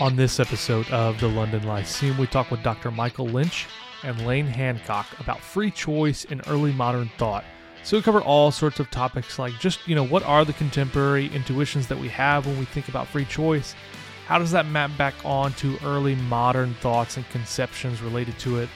[0.00, 2.92] On this episode of the London Lyceum, we talk with Dr.
[2.92, 3.66] Michael Lynch
[4.04, 7.44] and Layne Hancock about free choice in early modern thought.
[7.82, 11.26] So we cover all sorts of topics like just, you know, what are the contemporary
[11.34, 13.74] intuitions that we have when we think about free choice?
[14.26, 18.68] How does that map back onto early modern thoughts and conceptions related to it?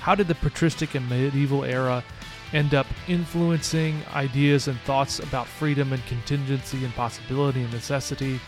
[0.00, 2.04] How did the patristic and medieval era
[2.52, 8.38] end up influencing ideas and thoughts about freedom and contingency and possibility and necessity?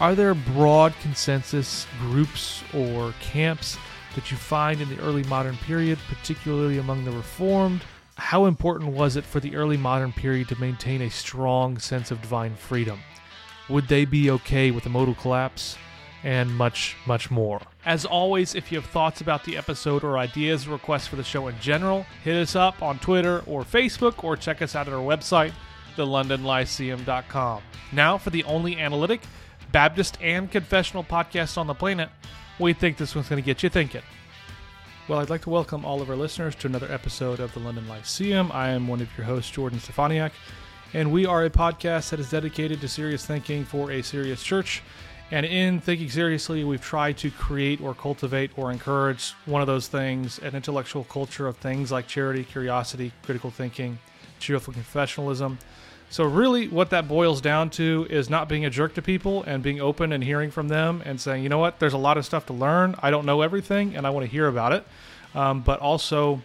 [0.00, 3.76] Are there broad consensus groups or camps
[4.14, 7.82] that you find in the early modern period, particularly among the Reformed?
[8.14, 12.22] How important was it for the early modern period to maintain a strong sense of
[12.22, 13.00] divine freedom?
[13.68, 15.76] Would they be okay with a modal collapse?
[16.22, 17.60] And much, much more.
[17.84, 21.24] As always, if you have thoughts about the episode or ideas or requests for the
[21.24, 24.94] show in general, hit us up on Twitter or Facebook or check us out at
[24.94, 25.52] our website,
[25.96, 27.62] thelondonlyceum.com.
[27.92, 29.22] Now for the only analytic
[29.72, 32.08] Baptist and confessional podcast on the planet,
[32.58, 34.02] we think this one's going to get you thinking.
[35.08, 37.86] Well, I'd like to welcome all of our listeners to another episode of the London
[37.86, 38.50] Lyceum.
[38.52, 40.32] I am one of your hosts, Jordan Steffaniak,
[40.94, 44.82] and we are a podcast that is dedicated to serious thinking for a serious church.
[45.30, 49.86] And in thinking seriously, we've tried to create or cultivate or encourage one of those
[49.86, 53.98] things an intellectual culture of things like charity, curiosity, critical thinking,
[54.38, 55.58] cheerful confessionalism
[56.10, 59.62] so, really, what that boils down to is not being a jerk to people and
[59.62, 62.24] being open and hearing from them and saying, you know what, there's a lot of
[62.24, 62.94] stuff to learn.
[63.02, 64.86] I don't know everything and I want to hear about it.
[65.34, 66.40] Um, but also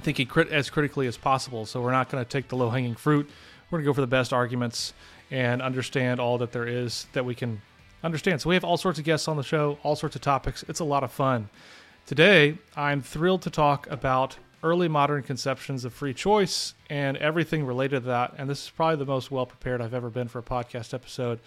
[0.00, 1.66] thinking crit- as critically as possible.
[1.66, 3.28] So, we're not going to take the low hanging fruit.
[3.70, 4.94] We're going to go for the best arguments
[5.30, 7.60] and understand all that there is that we can
[8.02, 8.40] understand.
[8.40, 10.64] So, we have all sorts of guests on the show, all sorts of topics.
[10.66, 11.50] It's a lot of fun.
[12.06, 18.02] Today, I'm thrilled to talk about early modern conceptions of free choice and everything related
[18.02, 18.34] to that.
[18.38, 21.38] And this is probably the most well prepared I've ever been for a podcast episode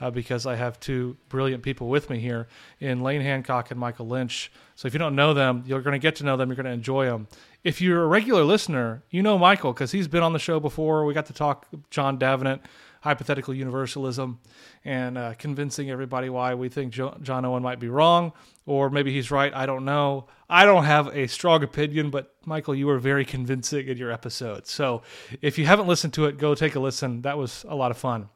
[0.00, 2.46] uh, because I have two brilliant people with me here
[2.80, 4.52] in Layne Hancock and Michael Lynch.
[4.76, 6.48] So if you don't know them, you're going to get to know them.
[6.50, 7.28] You're going to enjoy them.
[7.64, 11.04] If you're a regular listener, you know Michael because he's been on the show before.
[11.04, 12.62] We got to talk John Davenant
[13.00, 14.40] hypothetical universalism
[14.84, 18.32] and uh, convincing everybody why we think jo- John Owen might be wrong,
[18.66, 19.52] or maybe he's right.
[19.54, 20.26] I don't know.
[20.48, 24.66] I don't have a strong opinion, but Michael, you were very convincing in your episode.
[24.66, 25.02] So
[25.42, 27.22] if you haven't listened to it, go take a listen.
[27.22, 28.28] That was a lot of fun.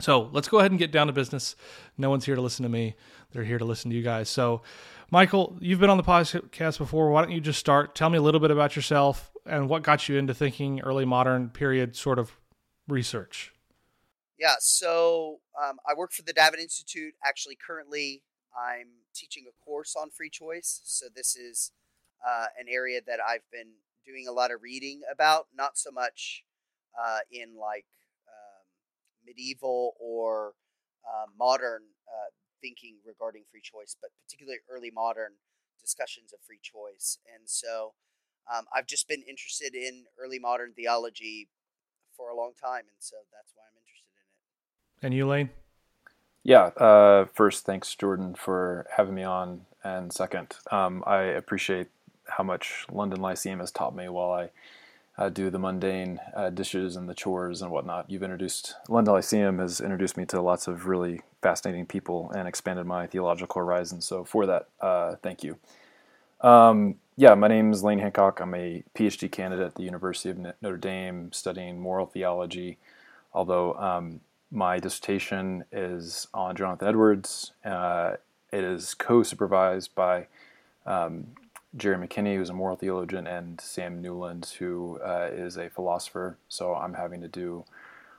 [0.00, 1.56] So let's go ahead and get down to business.
[1.96, 2.94] No one's here to listen to me,
[3.32, 4.28] they're here to listen to you guys.
[4.28, 4.62] So,
[5.10, 7.10] Michael, you've been on the podcast before.
[7.10, 7.94] Why don't you just start?
[7.94, 11.48] Tell me a little bit about yourself and what got you into thinking early modern
[11.48, 12.32] period sort of
[12.88, 13.52] research.
[14.38, 17.14] Yeah, so um, I work for the Davenant Institute.
[17.24, 18.22] Actually, currently,
[18.56, 20.80] I'm teaching a course on free choice.
[20.84, 21.72] So this is
[22.26, 25.46] uh, an area that I've been doing a lot of reading about.
[25.56, 26.44] Not so much
[26.98, 27.86] uh, in like
[28.28, 28.64] um,
[29.24, 30.52] medieval or
[31.06, 31.82] uh, modern
[32.60, 35.32] thinking regarding free choice, but particularly early modern
[35.80, 37.18] discussions of free choice.
[37.26, 37.94] And so
[38.52, 41.48] um, I've just been interested in early modern theology
[42.16, 43.95] for a long time, and so that's why I'm interested.
[45.02, 45.50] And you, Layne?
[46.42, 46.66] Yeah.
[46.76, 49.62] Uh, first, thanks, Jordan, for having me on.
[49.82, 51.88] And second, um, I appreciate
[52.26, 54.50] how much London Lyceum has taught me while I
[55.18, 58.10] uh, do the mundane uh, dishes and the chores and whatnot.
[58.10, 62.86] You've introduced London Lyceum has introduced me to lots of really fascinating people and expanded
[62.86, 64.00] my theological horizon.
[64.00, 65.56] So for that, uh, thank you.
[66.40, 68.40] Um, yeah, my name is Layne Hancock.
[68.40, 72.78] I'm a PhD candidate at the University of Notre Dame, studying moral theology.
[73.32, 74.20] Although um,
[74.50, 77.52] my dissertation is on Jonathan Edwards.
[77.64, 78.14] Uh,
[78.52, 80.26] it is co-supervised by
[80.86, 81.26] um,
[81.76, 86.38] Jerry McKenny, who's a moral theologian, and Sam Newlands, who uh, is a philosopher.
[86.48, 87.64] So I'm having to do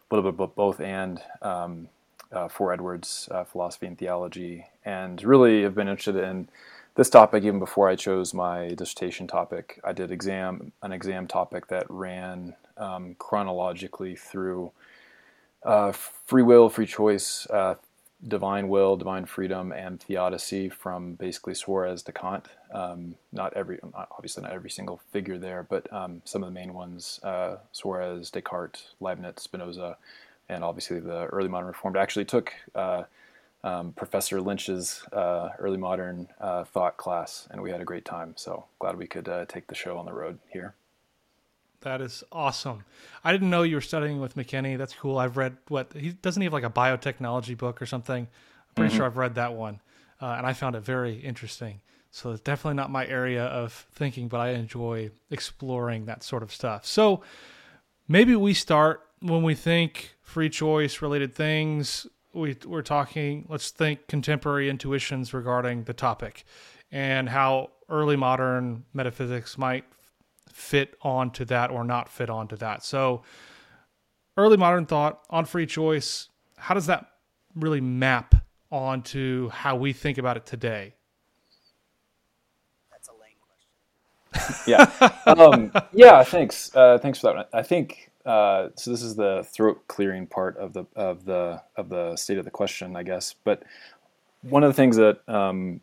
[0.10, 1.90] a little bit of both and um,
[2.32, 6.50] uh, for Edwards, uh, philosophy and theology, and really have been interested in
[6.96, 9.80] this topic even before I chose my dissertation topic.
[9.84, 14.72] I did exam an exam topic that ran um, chronologically through
[15.68, 17.76] uh, free will, free choice, uh,
[18.26, 22.48] divine will, divine freedom, and theodicy from basically Suarez to Kant.
[22.74, 26.74] Um, not every, obviously not every single figure there, but um, some of the main
[26.74, 29.98] ones: uh, Suarez, Descartes, Leibniz, Spinoza,
[30.50, 31.98] and obviously the early modern Reformed.
[31.98, 33.04] Actually took uh,
[33.64, 38.34] um, Professor Lynch's uh, early modern uh, thought class, and we had a great time.
[38.38, 40.76] So glad we could take the show on the road here.
[41.82, 42.84] That is awesome.
[43.24, 44.78] I didn't know you were studying with McKenny.
[44.78, 45.18] That's cool.
[45.18, 48.24] I've read what he doesn't he have like a biotechnology book or something.
[48.26, 48.98] I'm pretty mm-hmm.
[48.98, 49.80] sure I've read that one,
[50.22, 51.82] uh, and I found it very interesting.
[52.10, 56.52] So it's definitely not my area of thinking, but I enjoy exploring that sort of
[56.52, 56.86] stuff.
[56.86, 57.22] So
[58.08, 62.08] maybe we start when we think free choice related things.
[62.34, 63.46] we we're talking.
[63.50, 66.44] Let's think contemporary intuitions regarding the topic,
[66.92, 69.86] and how early modern metaphysics might
[70.58, 72.84] fit onto that or not fit onto that.
[72.84, 73.22] So,
[74.36, 76.30] early modern thought on free choice.
[76.58, 77.06] How does that
[77.56, 78.34] really map
[78.72, 80.96] onto how we think about it today?
[82.92, 83.38] That's a lame
[84.34, 84.56] question.
[84.66, 85.12] yeah.
[85.28, 86.24] Um, yeah.
[86.24, 86.76] Thanks.
[86.76, 87.50] Uh, thanks for that.
[87.54, 88.90] I think uh, so.
[88.90, 92.52] This is the throat clearing part of the of the of the state of the
[92.52, 93.36] question, I guess.
[93.44, 93.62] But
[94.42, 95.82] one of the things that um,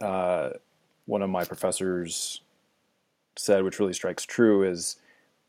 [0.00, 0.50] uh,
[1.04, 2.40] one of my professors
[3.36, 4.96] said, which really strikes true, is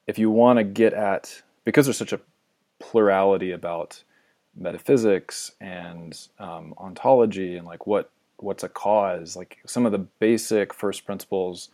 [0.07, 2.19] if you want to get at because there's such a
[2.79, 4.03] plurality about
[4.55, 10.73] metaphysics and um, ontology and like what what's a cause like some of the basic
[10.73, 11.69] first principles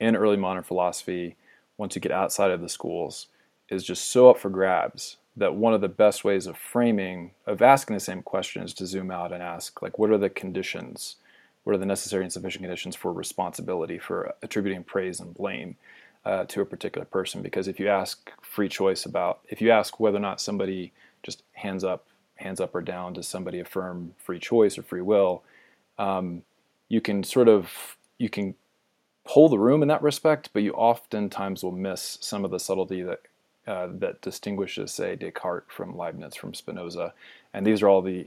[0.00, 1.36] in early modern philosophy
[1.76, 3.26] once you get outside of the schools
[3.68, 7.60] is just so up for grabs that one of the best ways of framing of
[7.60, 11.16] asking the same question is to zoom out and ask like what are the conditions
[11.64, 15.76] what are the necessary and sufficient conditions for responsibility for attributing praise and blame
[16.24, 17.42] uh, to a particular person?
[17.42, 20.92] Because if you ask free choice about if you ask whether or not somebody
[21.22, 22.06] just hands up
[22.36, 25.42] hands up or down does somebody affirm free choice or free will
[25.98, 26.42] um,
[26.88, 28.54] you can sort of you can
[29.24, 33.02] pull the room in that respect but you oftentimes will miss some of the subtlety
[33.02, 33.20] that
[33.66, 37.12] uh, that distinguishes say descartes from leibniz from spinoza.
[37.54, 38.26] And these are all the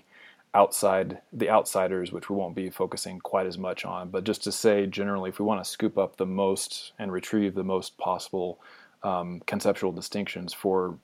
[0.55, 4.51] outside the outsiders which we won't be focusing quite as much on but just to
[4.51, 8.59] say generally if we want to scoop up the most and retrieve the most possible
[9.03, 10.97] um, conceptual distinctions for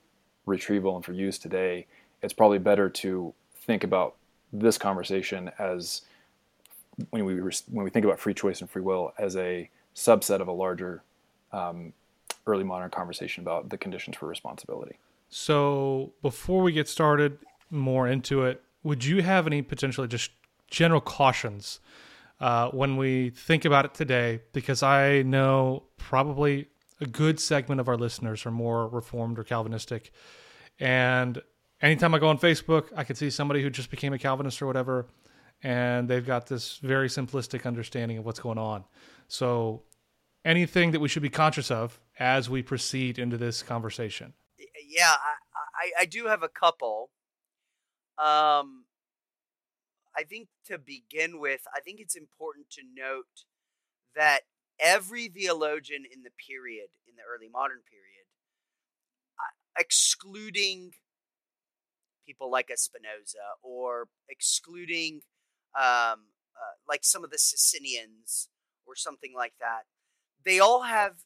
[0.45, 1.85] retrieval and for use today
[2.23, 4.15] it's probably better to think about
[4.53, 6.01] this conversation as
[7.09, 10.47] when we when we think about free choice and free will as a subset of
[10.47, 11.03] a larger
[11.51, 11.93] um,
[12.47, 14.97] early modern conversation about the conditions for responsibility.
[15.29, 17.37] So before we get started
[17.69, 20.31] more into it, would you have any potentially just
[20.69, 21.79] general cautions
[22.39, 24.41] uh, when we think about it today?
[24.53, 26.67] Because I know probably
[26.99, 30.11] a good segment of our listeners are more reformed or Calvinistic,
[30.79, 31.41] and
[31.81, 34.67] anytime I go on Facebook, I can see somebody who just became a Calvinist or
[34.67, 35.07] whatever,
[35.63, 38.85] and they've got this very simplistic understanding of what's going on.
[39.27, 39.83] So,
[40.43, 44.33] anything that we should be conscious of as we proceed into this conversation?
[44.87, 47.09] Yeah, I, I, I do have a couple.
[48.21, 48.85] Um,
[50.15, 53.45] I think to begin with, I think it's important to note
[54.15, 54.41] that
[54.79, 58.27] every theologian in the period, in the early modern period,
[59.77, 60.91] excluding
[62.25, 65.21] people like a Spinoza or excluding
[65.75, 68.49] um, uh, like some of the Socinians
[68.85, 69.83] or something like that,
[70.45, 71.23] they all have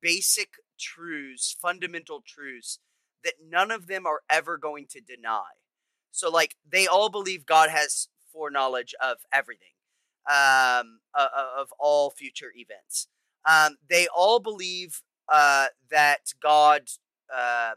[0.00, 2.78] basic truths, fundamental truths
[3.22, 5.59] that none of them are ever going to deny.
[6.12, 9.74] So, like, they all believe God has foreknowledge of everything,
[10.28, 11.28] um, uh,
[11.58, 13.08] of all future events.
[13.48, 16.82] Um, they all believe uh, that God
[17.34, 17.74] um,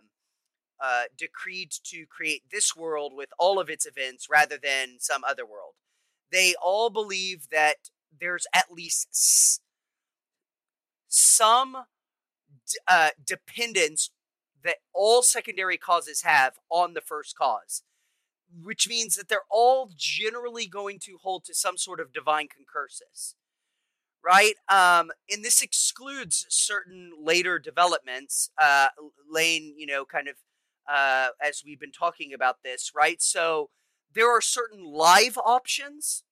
[0.83, 5.45] uh, decreed to create this world with all of its events rather than some other
[5.45, 5.73] world.
[6.31, 7.77] They all believe that
[8.19, 9.59] there's at least s-
[11.07, 11.85] some
[12.67, 14.11] d- uh, dependence
[14.63, 17.83] that all secondary causes have on the first cause,
[18.61, 23.35] which means that they're all generally going to hold to some sort of divine concursus.
[24.23, 24.55] Right?
[24.69, 28.87] Um, and this excludes certain later developments, uh,
[29.29, 30.35] Lane, you know, kind of
[30.89, 33.21] uh, as we've been talking about this, right?
[33.21, 33.69] So
[34.13, 36.23] there are certain live options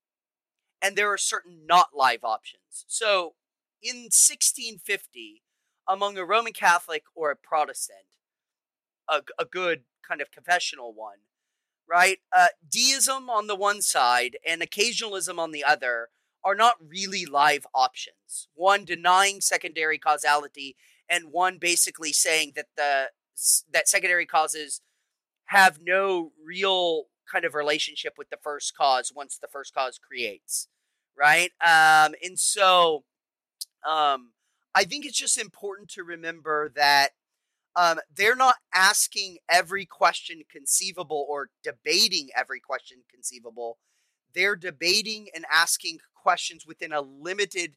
[0.82, 2.86] and there are certain not live options.
[2.88, 3.34] So
[3.82, 5.44] in 1650,
[5.88, 8.06] among a Roman Catholic or a Protestant,
[9.10, 11.20] a, a good kind of confessional one,
[11.90, 12.20] right?
[12.36, 16.10] Uh, deism on the one side and occasionalism on the other
[16.44, 18.48] are not really live options.
[18.56, 20.76] One denying secondary causality,
[21.10, 23.10] and one basically saying that the
[23.72, 24.82] that secondary causes
[25.46, 30.68] have no real kind of relationship with the first cause once the first cause creates
[31.18, 33.04] right um and so
[33.90, 34.32] um
[34.76, 37.10] i think it's just important to remember that
[37.76, 43.78] um they're not asking every question conceivable or debating every question conceivable
[44.34, 47.74] they're debating and asking questions within a limited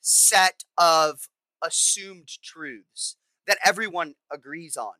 [0.00, 1.28] set of
[1.64, 4.94] assumed truths that everyone agrees on,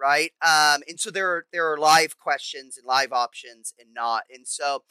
[0.00, 0.32] right?
[0.42, 4.46] Um, and so there are there are live questions and live options and not, and
[4.46, 4.84] so,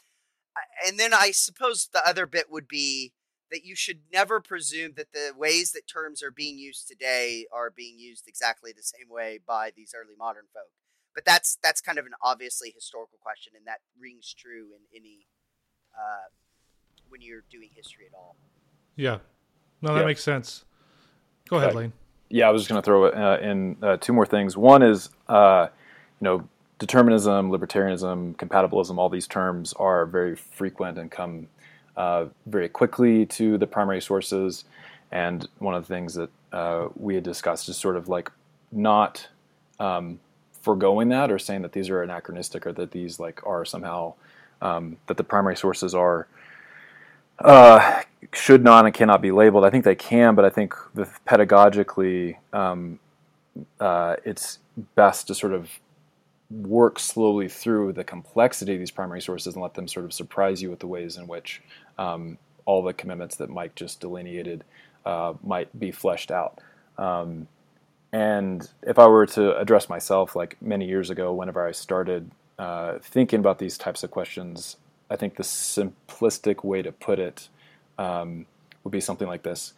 [0.86, 3.12] and then I suppose the other bit would be
[3.50, 7.70] that you should never presume that the ways that terms are being used today are
[7.70, 10.70] being used exactly the same way by these early modern folk.
[11.14, 15.26] but that's that's kind of an obviously historical question, and that rings true in any
[15.94, 16.28] uh,
[17.08, 18.36] when you're doing history at all.
[18.96, 19.18] Yeah,
[19.82, 20.06] no, that yeah.
[20.06, 20.64] makes sense.
[21.48, 21.92] Go ahead, Layne.
[22.28, 24.56] Yeah, I was just going to throw uh, in uh, two more things.
[24.56, 25.66] One is, uh,
[26.20, 28.98] you know, determinism, libertarianism, compatibilism.
[28.98, 31.48] All these terms are very frequent and come
[31.96, 34.64] uh, very quickly to the primary sources.
[35.12, 38.30] And one of the things that uh, we had discussed is sort of like
[38.72, 39.28] not
[39.78, 40.20] um,
[40.62, 44.14] foregoing that or saying that these are anachronistic or that these like are somehow
[44.62, 46.26] um, that the primary sources are
[47.38, 49.64] uh, should not and cannot be labeled.
[49.64, 52.98] I think they can, but I think the, pedagogically um,
[53.78, 54.58] uh, it's
[54.94, 55.70] best to sort of
[56.50, 60.60] work slowly through the complexity of these primary sources and let them sort of surprise
[60.60, 61.62] you with the ways in which
[61.98, 64.64] um, all the commitments that Mike just delineated
[65.06, 66.60] uh, might be fleshed out.
[66.98, 67.46] Um,
[68.12, 72.98] and if I were to address myself, like many years ago, whenever I started uh,
[73.00, 74.76] thinking about these types of questions,
[75.08, 77.48] I think the simplistic way to put it
[77.98, 78.46] um,
[78.82, 79.74] would be something like this.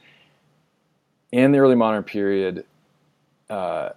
[1.31, 2.65] In the early modern period,
[3.51, 3.91] uh,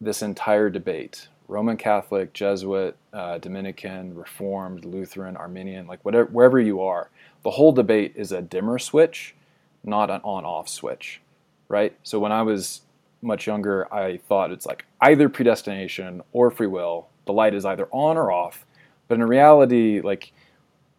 [0.00, 6.80] this entire debate, Roman Catholic, Jesuit, uh, Dominican, Reformed, Lutheran, Arminian, like whatever, wherever you
[6.80, 7.10] are,
[7.42, 9.34] the whole debate is a dimmer switch,
[9.82, 11.20] not an on off switch,
[11.68, 11.96] right?
[12.04, 12.82] So when I was
[13.20, 17.08] much younger, I thought it's like either predestination or free will.
[17.26, 18.64] The light is either on or off.
[19.08, 20.32] But in reality, like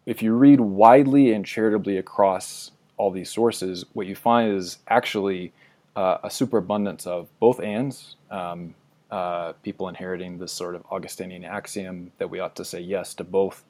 [0.04, 5.54] if you read widely and charitably across all these sources, what you find is actually
[5.96, 8.16] uh, a superabundance of both ands.
[8.30, 8.74] Um,
[9.12, 13.24] uh, people inheriting this sort of Augustinian axiom that we ought to say yes to
[13.24, 13.62] both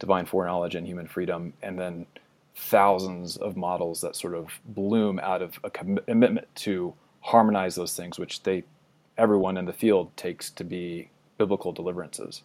[0.00, 2.04] divine foreknowledge and human freedom, and then
[2.56, 8.18] thousands of models that sort of bloom out of a commitment to harmonize those things,
[8.18, 8.64] which they
[9.16, 12.42] everyone in the field takes to be biblical deliverances.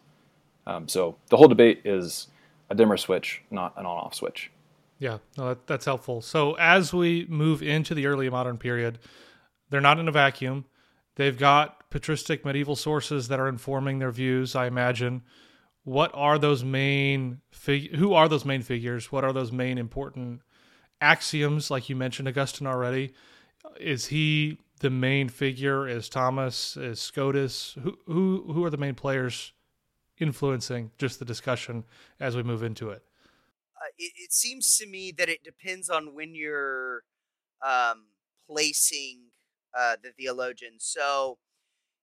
[0.67, 2.27] Um, so the whole debate is
[2.69, 4.51] a dimmer switch, not an on-off switch.
[4.99, 6.21] Yeah, no, that, that's helpful.
[6.21, 8.99] So as we move into the early modern period,
[9.71, 10.65] they're not in a vacuum.
[11.19, 14.55] They've got patristic medieval sources that are informing their views.
[14.55, 15.23] I imagine.
[15.83, 19.11] What are those main fig- Who are those main figures?
[19.11, 20.43] What are those main important
[21.01, 21.69] axioms?
[21.69, 23.11] Like you mentioned, Augustine already.
[23.81, 25.89] Is he the main figure?
[25.89, 26.77] Is Thomas?
[26.77, 27.75] Is Scotus?
[27.83, 29.51] Who who who are the main players
[30.19, 31.83] influencing just the discussion
[32.21, 33.03] as we move into it?
[33.75, 37.03] Uh, it, it, seems to me that it depends on when you're
[37.61, 38.05] um,
[38.47, 39.28] placing
[39.77, 40.85] uh, the theologians.
[40.85, 41.37] So,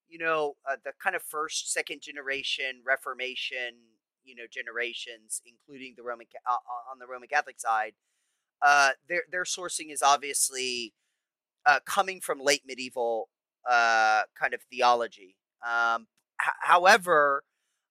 [0.08, 3.75] you know, uh, the kind of first, second generation Reformation,
[4.25, 6.56] you know, generations, including the Roman uh,
[6.90, 7.92] on the Roman Catholic side,
[8.62, 10.94] uh, their their sourcing is obviously
[11.64, 13.28] uh, coming from late medieval
[13.68, 15.37] uh, kind of theology.
[15.66, 16.06] Um,
[16.40, 17.44] h- however,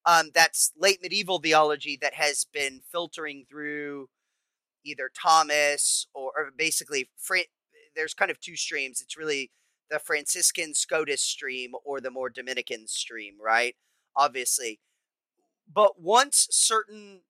[0.06, 4.08] um, that's late medieval theology that has been filtering through
[4.86, 7.52] either Thomas or, or basically Fra-
[7.96, 9.02] there's kind of two streams.
[9.02, 9.52] It's really
[9.90, 13.76] the Franciscan Scotus stream or the more Dominican stream, right?
[14.16, 14.80] Obviously.
[15.72, 17.22] But once certain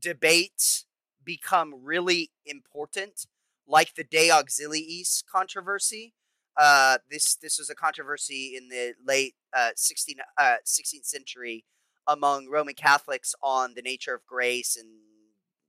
[0.00, 0.86] debates
[1.24, 3.26] become really important,
[3.66, 6.14] like the De Auxiliis controversy.
[6.56, 11.64] Uh, this this was a controversy in the late uh, 16, uh, 16th century
[12.06, 14.88] among Roman Catholics on the nature of grace and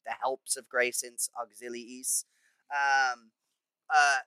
[0.06, 2.26] the helps of grace in auxiliis.
[2.72, 3.32] Um,
[3.94, 4.18] uh,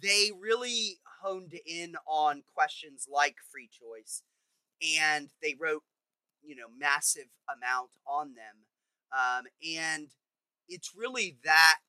[0.00, 4.22] they really honed in on questions like free choice,
[5.00, 5.82] and they wrote,
[6.42, 8.66] you know, massive amount on them.
[9.12, 9.46] Um,
[9.76, 10.08] and
[10.68, 11.80] it's really that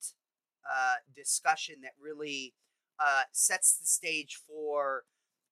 [0.69, 2.53] uh, discussion that really
[2.99, 5.03] uh, sets the stage for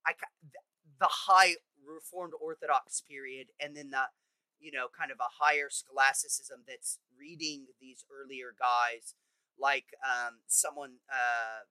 [0.06, 0.14] I,
[1.00, 1.56] the high
[1.86, 4.04] Reformed Orthodox period, and then the
[4.60, 9.16] you know kind of a higher scholasticism that's reading these earlier guys
[9.60, 11.64] like um, someone uh,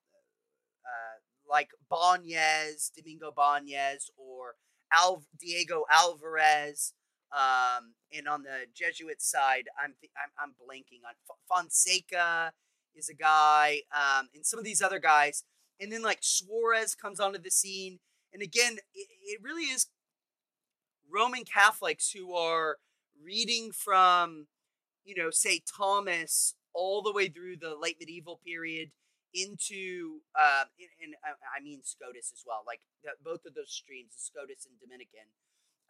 [0.84, 1.16] uh,
[1.48, 4.54] like Banez, Domingo Banez, or
[4.92, 6.92] Al- Diego Alvarez.
[7.30, 12.52] Um, and on the Jesuit side, I'm th- I'm, I'm blanking on F- Fonseca
[12.94, 15.44] is a guy, um, and some of these other guys.
[15.80, 17.98] And then like Suarez comes onto the scene,
[18.32, 19.86] and again, it, it really is
[21.10, 22.78] Roman Catholics who are
[23.22, 24.46] reading from,
[25.04, 28.90] you know, say Thomas all the way through the late medieval period
[29.35, 30.64] into, uh,
[31.02, 34.78] and, uh, I mean Scotus as well, like the, both of those streams, Scotus and
[34.80, 35.28] Dominican,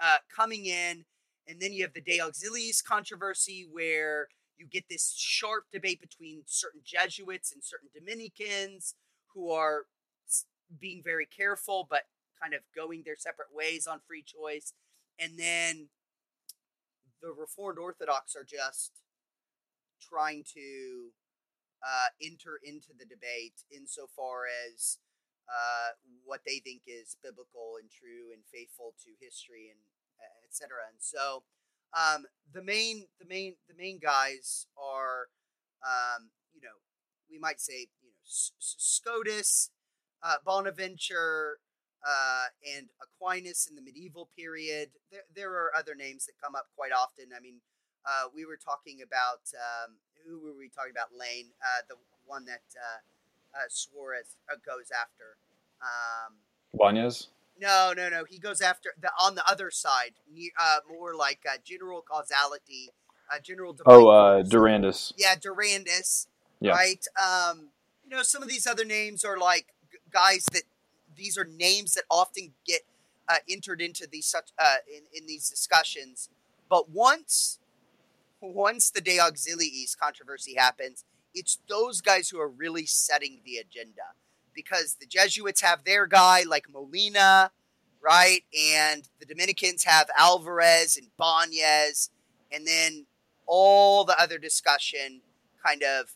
[0.00, 1.04] uh, coming in,
[1.46, 6.42] and then you have the De Auxiliis controversy where you get this sharp debate between
[6.46, 8.94] certain Jesuits and certain Dominicans
[9.34, 9.86] who are
[10.80, 12.02] being very careful, but
[12.40, 14.72] kind of going their separate ways on free choice.
[15.18, 15.88] and then
[17.20, 18.92] the Reformed Orthodox are just
[20.00, 21.10] trying to
[21.82, 24.98] uh, enter into the debate insofar as
[25.48, 29.80] uh, what they think is biblical and true and faithful to history and
[30.44, 30.88] etc.
[30.90, 31.44] And so
[31.96, 35.28] um, the main the main the main guys are
[35.84, 36.76] um, you know
[37.30, 39.70] we might say you know Scotus,
[40.22, 41.58] uh, Bonaventure,
[42.06, 44.90] uh, and Aquinas in the medieval period.
[45.10, 47.32] There, there are other names that come up quite often.
[47.36, 47.60] I mean,
[48.04, 49.96] uh, we were talking about um,
[50.28, 51.08] who were we talking about?
[51.18, 55.38] Layne, uh, the one that uh, uh, Suarez uh, goes after.
[55.80, 56.34] Um,
[56.78, 57.28] Banez.
[57.60, 58.24] No, no, no.
[58.28, 60.12] He goes after the on the other side,
[60.88, 62.90] more like general causality,
[63.42, 63.76] general.
[63.84, 65.12] Oh, uh, Durandus.
[65.16, 66.28] Yeah, Durandus.
[66.60, 66.72] Yeah.
[66.72, 67.04] Right.
[67.16, 67.70] Um,
[68.04, 69.66] you know, some of these other names are like
[70.12, 70.62] guys that
[71.16, 72.82] these are names that often get
[73.28, 76.28] uh, entered into these such uh, in, in these discussions.
[76.68, 77.58] But once
[78.40, 81.04] once the De Auxiliis controversy happens,
[81.34, 84.14] it's those guys who are really setting the agenda
[84.54, 87.50] because the Jesuits have their guy like Molina,
[88.02, 88.42] right?
[88.74, 92.10] And the Dominicans have Alvarez and Banez,
[92.50, 93.06] and then
[93.46, 95.20] all the other discussion
[95.64, 96.14] kind of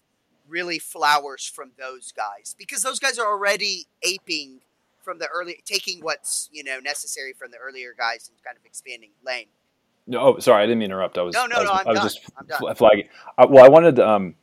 [0.48, 4.60] really flowers from those guys because those guys are already aping
[5.02, 8.64] from the early, taking what's you know necessary from the earlier guys and kind of
[8.64, 9.46] expanding Layne.
[10.06, 11.16] No, oh, sorry, I didn't mean to interrupt.
[11.16, 11.72] I was no, no, I was, no.
[11.72, 12.06] I'm I was done.
[12.06, 13.08] just I'm flagging.
[13.38, 14.34] Uh, well, I wanted to um,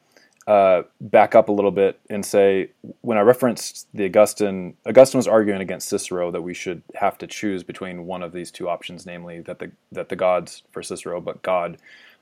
[0.48, 5.28] uh, back up a little bit and say when I referenced the Augustine, Augustine was
[5.28, 9.06] arguing against Cicero that we should have to choose between one of these two options,
[9.06, 11.78] namely that the that the gods for Cicero, but God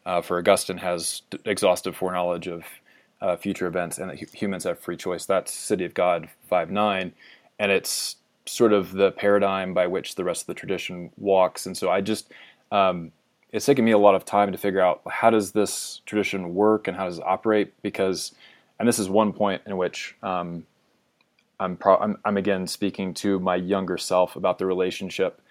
[0.06, 2.65] uh, for Augustine has exhaustive foreknowledge of
[3.22, 5.25] uh, future events, and that humans have free choice.
[5.25, 7.13] That's City of God five nine,
[7.60, 11.65] and it's sort of the paradigm by which the rest of the tradition walks.
[11.65, 12.32] And so I just
[12.72, 13.12] um,
[13.51, 16.88] it's taken me a lot of time to figure out how does this tradition work
[16.88, 18.34] and how does it operate because
[18.80, 20.66] and this is one point in which um,
[21.60, 25.42] I'm, pro- I'm, I'm again speaking to my younger self about the relationship.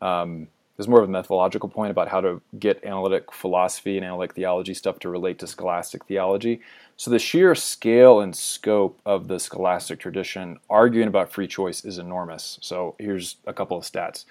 [0.00, 4.34] Um, there's more of a methodological point about how to get analytic philosophy and analytic
[4.34, 6.60] theology stuff to relate to scholastic theology.
[6.96, 11.98] So the sheer scale and scope of the scholastic tradition arguing about free choice is
[11.98, 12.58] enormous.
[12.62, 14.24] So here's a couple of stats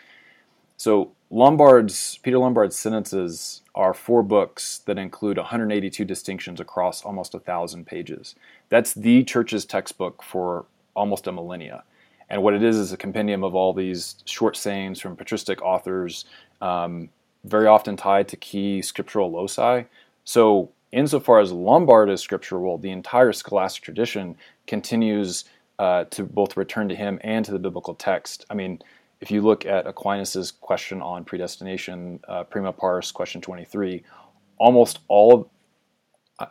[0.81, 7.39] so Lombard's Peter Lombard's sentences are four books that include 182 distinctions across almost a
[7.39, 8.33] thousand pages.
[8.69, 10.65] That's the church's textbook for
[10.95, 11.83] almost a millennia.
[12.31, 16.25] And what it is is a compendium of all these short sayings from patristic authors,
[16.61, 17.09] um,
[17.43, 19.83] very often tied to key scriptural loci.
[20.23, 25.45] So, insofar as Lombard is scriptural, the entire scholastic tradition continues
[25.77, 28.47] uh, to both return to him and to the biblical text.
[28.49, 28.81] I mean,
[29.21, 34.03] if you look at Aquinas's question on predestination, uh, prima pars, question 23,
[34.57, 35.47] almost all of
[36.39, 36.47] uh,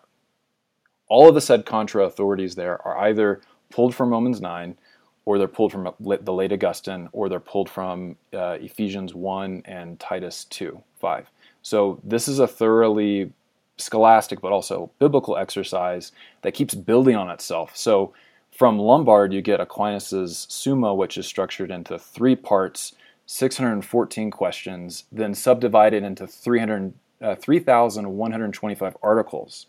[1.09, 4.76] all of the sed contra authorities there are either pulled from Romans 9,
[5.24, 9.98] or they're pulled from the late Augustine, or they're pulled from uh, Ephesians 1 and
[9.98, 11.30] Titus 2, 5.
[11.62, 13.33] So this is a thoroughly
[13.76, 17.76] scholastic but also biblical exercise that keeps building on itself.
[17.76, 18.12] So
[18.61, 22.92] from Lombard, you get Aquinas' Summa, which is structured into three parts,
[23.25, 26.92] 614 questions, then subdivided into 300,
[27.23, 29.64] uh, 3,125 articles.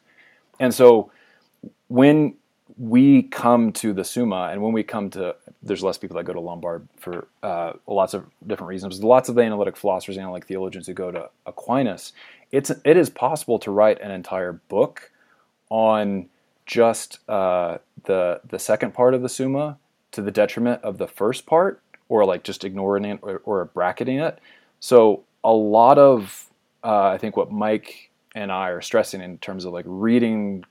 [0.60, 1.10] And so
[1.88, 2.36] when
[2.78, 6.34] we come to the Summa, and when we come to, there's less people that go
[6.34, 8.96] to Lombard for uh, lots of different reasons.
[8.96, 12.12] There's lots of analytic philosophers, and analytic theologians who go to Aquinas.
[12.52, 15.12] It's it is possible to write an entire book
[15.70, 16.28] on
[16.72, 19.78] just uh, the the second part of the summa
[20.14, 24.20] to the detriment of the first part, or like just ignoring it or, or bracketing
[24.20, 24.40] it.
[24.80, 26.48] So a lot of
[26.84, 30.64] uh, I think what Mike and I are stressing in terms of like reading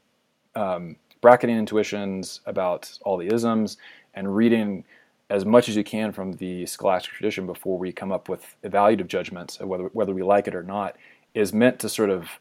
[0.57, 3.77] um, bracketing intuitions about all the isms
[4.15, 4.85] and reading
[5.29, 9.07] as much as you can from the scholastic tradition before we come up with evaluative
[9.07, 10.97] judgments of whether whether we like it or not
[11.35, 12.41] is meant to sort of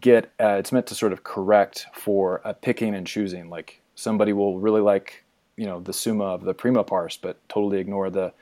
[0.00, 3.50] get uh, it's meant to sort of correct for a picking and choosing.
[3.50, 5.24] Like somebody will really like
[5.56, 8.32] you know the summa of the prima pars, but totally ignore the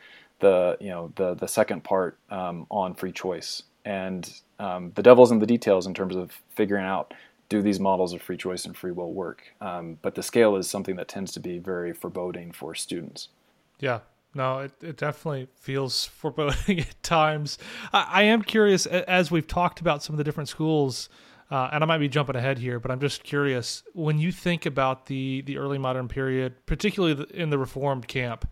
[0.41, 3.63] the you know the the second part um, on free choice.
[3.85, 7.15] And um, the devil's in the details in terms of figuring out
[7.49, 9.43] do these models of free choice and free will work.
[9.61, 13.29] Um, but the scale is something that tends to be very foreboding for students.
[13.81, 14.01] Yeah,
[14.35, 17.59] no, it, it definitely feels foreboding at times.
[17.93, 21.09] I, I, am curious, as we've talked about some of the different schools,
[21.51, 24.67] uh, and I might be jumping ahead here, but I'm just curious when you think
[24.67, 28.49] about the the early modern period, particularly in the Reformed camp,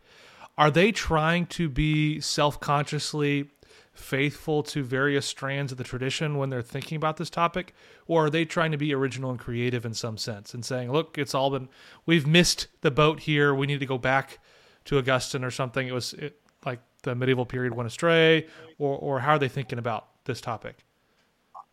[0.57, 3.51] are they trying to be self consciously
[3.93, 7.75] faithful to various strands of the tradition when they're thinking about this topic,
[8.07, 11.19] or are they trying to be original and creative in some sense and saying, "Look,
[11.19, 11.69] it's all been
[12.05, 13.55] we've missed the boat here.
[13.55, 14.41] We need to go back
[14.87, 19.21] to Augustine or something." It was it, like the medieval period went astray, or or
[19.21, 20.85] how are they thinking about this topic?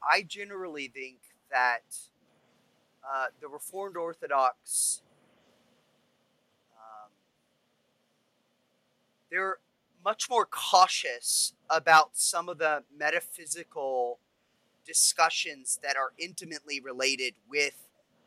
[0.09, 1.17] I generally think
[1.51, 1.97] that
[3.03, 5.01] uh, the Reformed Orthodox
[6.73, 7.11] um,
[9.29, 9.57] they're
[10.03, 14.19] much more cautious about some of the metaphysical
[14.85, 17.73] discussions that are intimately related with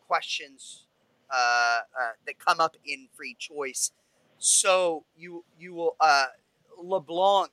[0.06, 0.84] questions
[1.30, 3.92] uh, uh, that come up in free choice.
[4.38, 6.26] So you you will uh,
[6.82, 7.50] LeBlanc.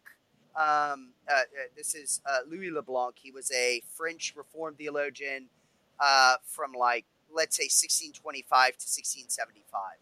[0.56, 1.44] Um, uh, uh,
[1.76, 3.16] this is uh, Louis LeBlanc.
[3.18, 5.48] He was a French Reformed theologian
[6.46, 9.98] from like let's say 1625 to 1675.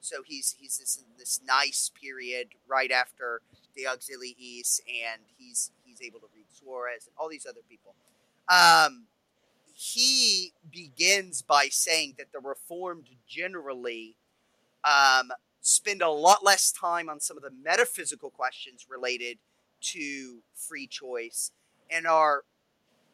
[0.00, 3.42] So he's he's this this nice period right after
[3.76, 7.94] De Auxiliis, and he's he's able to read Suarez and all these other people.
[8.48, 9.06] Um,
[9.74, 14.16] he begins by saying that the Reformed generally
[14.84, 19.38] um, spend a lot less time on some of the metaphysical questions related
[19.80, 21.52] to free choice
[21.90, 22.44] and are,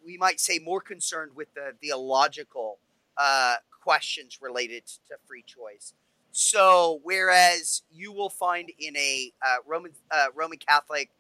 [0.05, 2.79] we might say, more concerned with the theological
[3.17, 5.95] uh, questions related to free choice.
[6.33, 11.11] So, whereas you will find in a uh, Roman uh, Roman Catholic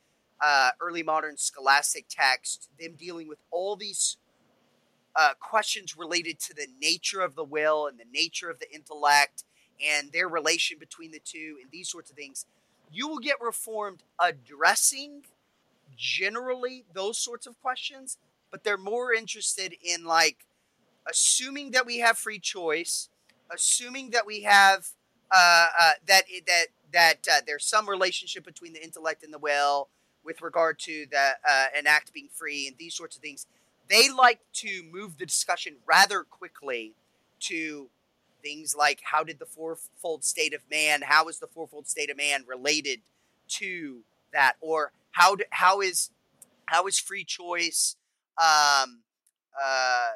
[0.41, 4.17] uh, early modern scholastic text them dealing with all these
[5.17, 9.45] uh, questions related to the nature of the will and the nature of the intellect
[9.85, 12.47] and their relation between the two and these sorts of things,
[12.93, 15.23] you will get Reformed addressing
[15.97, 18.19] generally those sorts of questions,
[18.51, 20.47] but they're more interested in like
[21.09, 23.09] assuming that we have free choice,
[23.53, 24.89] assuming that we have
[25.31, 29.89] uh, uh, that that that uh, there's some relationship between the intellect and the will
[30.25, 33.47] with regard to the uh, an act being free and these sorts of things.
[33.89, 36.95] They like to move the discussion rather quickly
[37.41, 37.91] to
[38.43, 42.17] things like how did the fourfold state of man, how is the fourfold state of
[42.17, 43.01] man related
[43.49, 44.01] to
[44.33, 46.11] that, or how do, how is
[46.67, 47.97] how is free choice
[48.39, 49.03] um,
[49.63, 50.13] uh,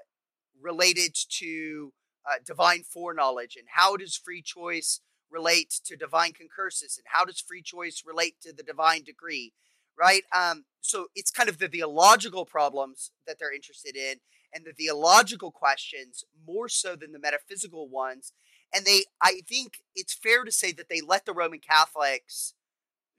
[0.61, 1.93] related to
[2.29, 6.97] uh, divine foreknowledge, and how does free choice relate to divine concursus?
[6.97, 9.53] And how does free choice relate to the divine decree
[9.99, 10.23] right?
[10.35, 14.19] Um, so it's kind of the theological problems that they're interested in
[14.55, 18.33] and the theological questions more so than the metaphysical ones.
[18.75, 22.53] And they i think it's fair to say that they let the roman catholics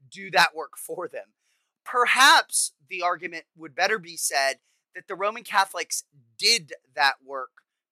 [0.07, 1.33] do that work for them
[1.89, 4.55] perhaps the argument would better be said
[4.95, 6.03] that the roman catholics
[6.37, 7.49] did that work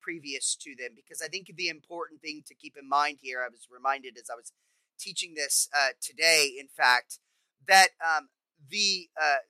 [0.08, 3.50] previous to them because I think the important thing to keep in mind here, I
[3.50, 4.54] was reminded as I was
[4.98, 7.20] teaching this uh, today, in fact,
[7.68, 8.30] that um,
[8.70, 9.44] the uh,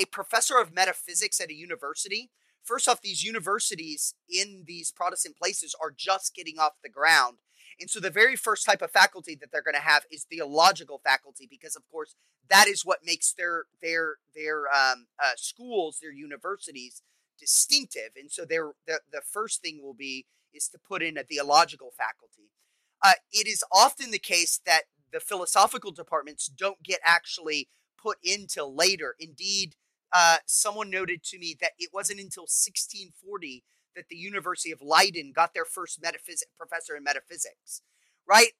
[0.00, 2.30] a professor of metaphysics at a university.
[2.62, 7.38] First off, these universities in these Protestant places are just getting off the ground.
[7.80, 11.00] And so the very first type of faculty that they're going to have is theological
[11.02, 12.14] faculty, because of course
[12.50, 17.02] that is what makes their their their um, uh, schools, their universities,
[17.38, 18.10] distinctive.
[18.16, 22.50] And so the, the first thing will be is to put in a theological faculty.
[23.02, 24.82] Uh, it is often the case that
[25.12, 27.68] the philosophical departments don't get actually
[28.00, 29.14] put in till later.
[29.18, 29.74] Indeed,
[30.12, 33.64] uh, someone noted to me that it wasn't until 1640
[33.96, 37.82] that the University of Leiden got their first metaphysics professor in metaphysics.
[38.28, 38.52] Right?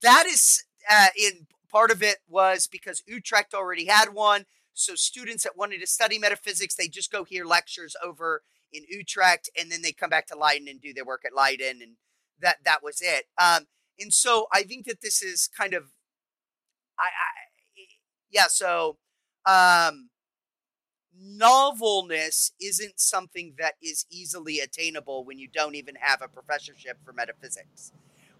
[0.00, 4.44] That is uh, in part of it was because Utrecht already had one.
[4.74, 8.42] So students that wanted to study metaphysics, they just go hear lectures over
[8.72, 11.82] in Utrecht, and then they come back to Leiden and do their work at Leiden,
[11.82, 11.96] and
[12.40, 13.26] that that was it.
[13.40, 13.66] Um,
[13.98, 15.84] and so I think that this is kind of,
[16.98, 17.82] I, I
[18.30, 18.46] yeah.
[18.48, 18.96] So
[19.44, 20.08] um,
[21.20, 27.12] novelness isn't something that is easily attainable when you don't even have a professorship for
[27.12, 27.92] metaphysics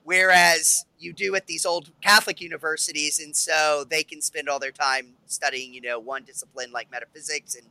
[0.04, 4.72] whereas you do at these old Catholic universities, and so they can spend all their
[4.72, 7.66] time studying, you know, one discipline like metaphysics and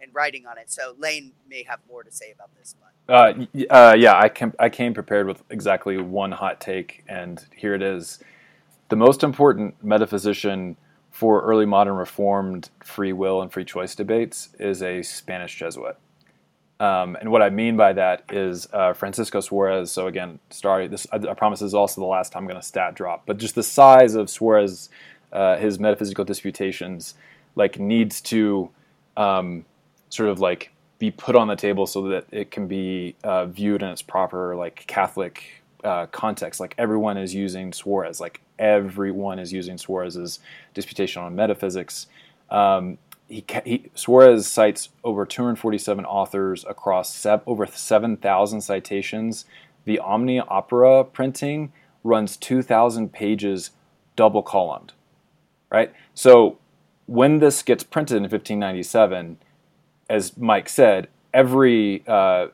[0.00, 0.70] and writing on it.
[0.70, 4.52] So Layne may have more to say about this, but uh, uh, yeah, I came
[4.58, 8.18] I came prepared with exactly one hot take, and here it is:
[8.88, 10.76] the most important metaphysician
[11.22, 15.96] for early modern Reformed free will and free choice debates is a Spanish Jesuit.
[16.80, 19.92] Um, and what I mean by that is uh, Francisco Suarez.
[19.92, 22.60] So again, sorry, this I, I, promise this is also the last time I'm going
[22.60, 24.90] to stat drop, but just the size of Suarez,
[25.32, 27.14] uh, his metaphysical disputations,
[27.54, 28.70] like needs to
[29.16, 29.64] um,
[30.10, 33.80] sort of like be put on the table so that it can be uh, viewed
[33.80, 36.60] in its proper like Catholic uh, context.
[36.60, 40.40] Like everyone is using Suarez, like everyone is using Suarez's
[40.74, 42.06] disputation on metaphysics.
[42.50, 49.44] Um, he, he, Suarez cites over 247 authors across over 7,000 citations.
[49.84, 51.72] The Omni Opera printing
[52.04, 53.70] runs 2,000 pages
[54.16, 54.92] double columned,
[55.70, 55.92] right?
[56.14, 56.58] So
[57.06, 59.38] when this gets printed in 1597,
[60.08, 62.48] as Mike said, every uh,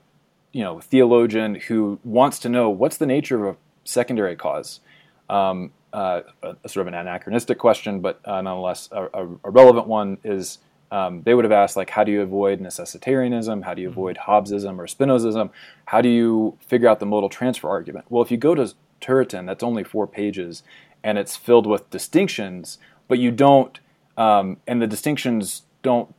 [0.53, 4.81] you know theologian who wants to know what's the nature of a secondary cause,
[5.29, 9.51] um, uh, a, a sort of an anachronistic question, but uh, nonetheless a, a, a,
[9.51, 10.59] relevant one is
[10.91, 13.65] um, they would have asked like, how do you avoid necessitarianism?
[13.65, 15.51] How do you avoid Hobbesism or Spinozism?
[15.87, 18.07] How do you figure out the modal transfer argument?
[18.09, 20.63] Well, if you go to Turretin, that's only four pages,
[21.03, 23.79] and it's filled with distinctions, but you don't,
[24.17, 26.15] um, and the distinctions don't.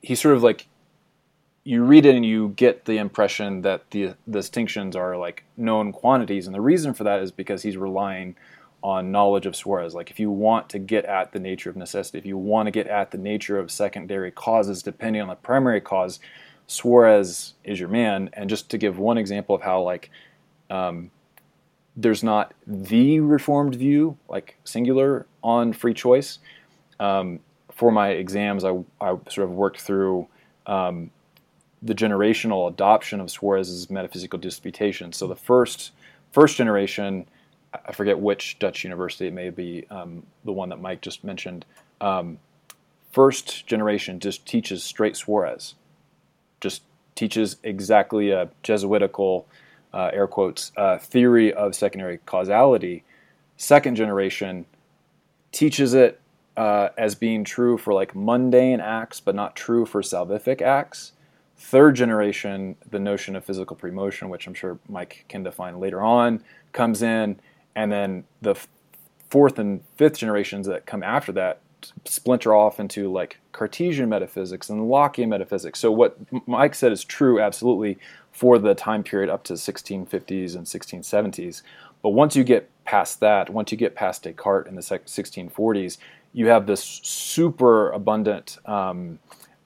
[0.00, 0.66] He sort of like
[1.64, 5.92] you read it and you get the impression that the, the distinctions are like known
[5.92, 8.36] quantities, and the reason for that is because he's relying
[8.82, 9.94] on knowledge of Suarez.
[9.94, 12.70] Like if you want to get at the nature of necessity, if you want to
[12.70, 16.20] get at the nature of secondary causes depending on the primary cause,
[16.66, 18.28] Suarez is your man.
[18.34, 20.10] And just to give one example of how like
[20.68, 21.10] um,
[21.96, 26.38] there's not the reformed view, like singular on free choice.
[27.00, 27.40] Um,
[27.72, 30.28] for my exams, I, I sort of worked through
[30.66, 31.10] um,
[31.84, 35.12] the generational adoption of Suarez's metaphysical disputation.
[35.12, 35.92] So the first
[36.32, 37.26] first generation
[37.86, 41.64] I forget which Dutch university, it may be um, the one that Mike just mentioned.
[42.00, 42.38] Um,
[43.12, 45.74] first generation just teaches straight Suarez,
[46.60, 46.82] just
[47.14, 49.46] teaches exactly a Jesuitical,
[49.92, 53.04] uh, air quotes, uh, theory of secondary causality.
[53.56, 54.66] Second generation
[55.52, 56.20] teaches it
[56.56, 61.12] uh, as being true for like mundane acts, but not true for salvific acts.
[61.56, 66.42] Third generation, the notion of physical premotion, which I'm sure Mike can define later on,
[66.72, 67.40] comes in
[67.74, 68.54] and then the
[69.30, 71.60] fourth and fifth generations that come after that
[72.04, 75.78] splinter off into like Cartesian metaphysics and Lockean metaphysics.
[75.78, 77.98] So what Mike said is true absolutely
[78.32, 81.62] for the time period up to 1650s and 1670s.
[82.02, 85.98] But once you get past that, once you get past Descartes in the 1640s,
[86.32, 89.18] you have this super abundant um,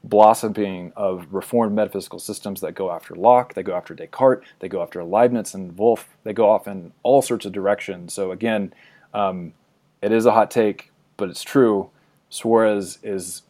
[0.05, 4.83] blossoming of reformed metaphysical systems that go after Locke, they go after Descartes, they go
[4.83, 8.13] after Leibniz and Wolff, they go off in all sorts of directions.
[8.13, 8.73] So again,
[9.13, 9.53] um,
[10.01, 11.91] it is a hot take, but it's true.
[12.31, 13.43] Suarez is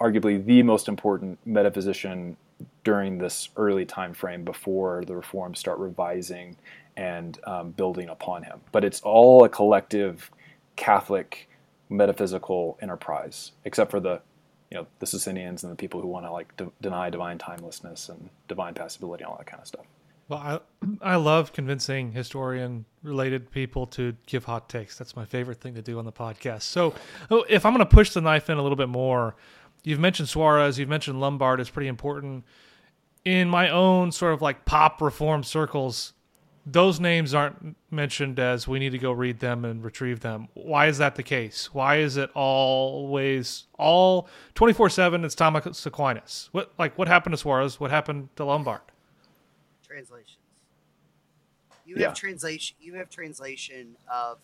[0.00, 2.36] arguably the most important metaphysician
[2.84, 6.56] during this early time frame before the reforms start revising
[6.96, 8.60] and um, building upon him.
[8.72, 10.30] But it's all a collective
[10.76, 11.48] Catholic
[11.88, 14.20] metaphysical enterprise, except for the
[14.70, 18.08] you know the Socinians and the people who want to like de- deny divine timelessness
[18.08, 19.86] and divine passibility and all that kind of stuff.
[20.28, 20.60] Well, I
[21.12, 24.98] I love convincing historian related people to give hot takes.
[24.98, 26.62] That's my favorite thing to do on the podcast.
[26.62, 26.94] So,
[27.30, 29.36] oh, if I'm going to push the knife in a little bit more,
[29.84, 32.44] you've mentioned Suarez, you've mentioned Lombard is pretty important.
[33.24, 36.12] In my own sort of like pop reform circles,
[36.68, 40.48] those names aren't mentioned as we need to go read them and retrieve them.
[40.54, 41.72] Why is that the case?
[41.72, 46.48] Why is it always all 24/7 it's Thomas Aquinas?
[46.50, 47.78] What like what happened to Suarez?
[47.78, 48.80] What happened to Lombard?
[49.86, 50.38] Translations.
[51.84, 52.08] You yeah.
[52.08, 54.38] have translation you have translation of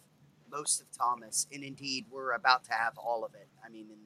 [0.48, 3.48] most of Thomas and indeed we're about to have all of it.
[3.66, 3.98] I mean in,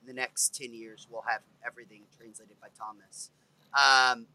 [0.00, 3.30] in the next 10 years we'll have everything translated by Thomas.
[3.74, 4.26] Um,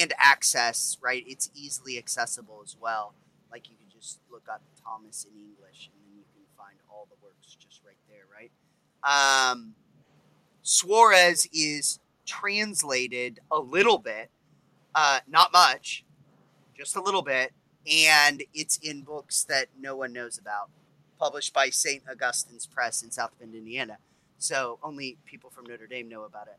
[0.00, 1.24] and access, right?
[1.26, 3.14] It's easily accessible as well.
[3.50, 7.06] Like you can just look up Thomas in English and then you can find all
[7.10, 8.50] the works just right there, right?
[9.02, 9.74] Um,
[10.62, 14.30] Suarez is translated a little bit,
[14.94, 16.04] uh, not much,
[16.76, 17.52] just a little bit,
[17.90, 20.70] and it's in books that no one knows about,
[21.18, 22.02] published by St.
[22.08, 23.98] Augustine's Press in South Bend, Indiana.
[24.38, 26.58] So only people from Notre Dame know about it.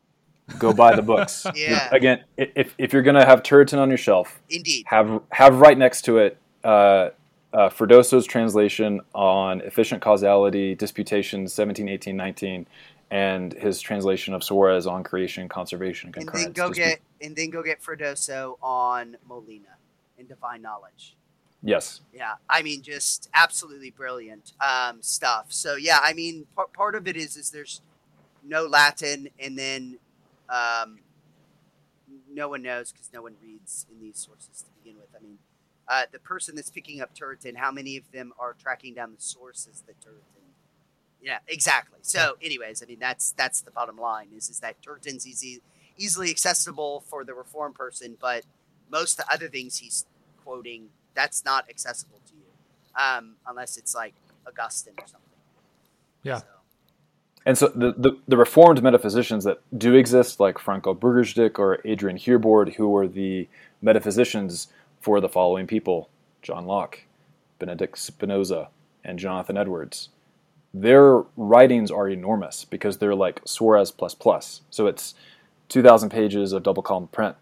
[0.58, 1.46] Go buy the books.
[1.54, 1.88] yeah.
[1.92, 6.02] Again, if, if you're gonna have Turretin on your shelf, indeed, have have right next
[6.02, 7.10] to it uh,
[7.52, 12.66] uh, Freddoso's translation on efficient causality, disputations 17, 18, 19,
[13.10, 16.46] and his translation of Suarez on creation, conservation, concurrence.
[16.46, 19.76] And then go get and then go get Freddoso on Molina
[20.18, 21.16] and divine knowledge.
[21.62, 22.00] Yes.
[22.12, 25.46] Yeah, I mean, just absolutely brilliant um, stuff.
[25.50, 27.82] So yeah, I mean, part part of it is is there's
[28.42, 29.98] no Latin, and then
[30.48, 31.00] um,
[32.30, 35.08] no one knows because no one reads in these sources to begin with.
[35.16, 35.38] I mean,
[35.88, 39.20] uh, the person that's picking up Turretin, how many of them are tracking down the
[39.20, 40.42] sources that Turretin?
[41.22, 42.00] Yeah, exactly.
[42.02, 45.62] So, anyways, I mean that's that's the bottom line is is that Turretin's easy,
[45.96, 48.44] easily accessible for the reform person, but
[48.90, 50.04] most of the other things he's
[50.44, 54.14] quoting that's not accessible to you, um, unless it's like
[54.46, 55.28] Augustine or something.
[56.22, 56.38] Yeah.
[56.38, 56.46] So.
[57.44, 62.16] And so the, the, the reformed metaphysicians that do exist, like Franco Burgersdijk or Adrian
[62.16, 63.48] Heereboord, who were the
[63.80, 64.68] metaphysicians
[65.00, 66.08] for the following people:
[66.40, 67.00] John Locke,
[67.58, 68.68] Benedict Spinoza,
[69.04, 70.10] and Jonathan Edwards.
[70.74, 74.62] Their writings are enormous because they're like Suarez plus plus.
[74.70, 75.14] So it's
[75.68, 77.36] 2,000 pages of double column print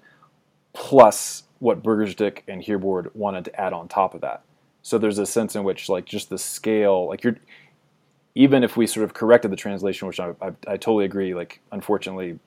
[0.72, 4.42] plus what Burgersdijk and Heereboord wanted to add on top of that.
[4.82, 7.36] So there's a sense in which like just the scale, like you're
[8.34, 11.60] even if we sort of corrected the translation, which I, I, I totally agree, like
[11.72, 12.38] unfortunately,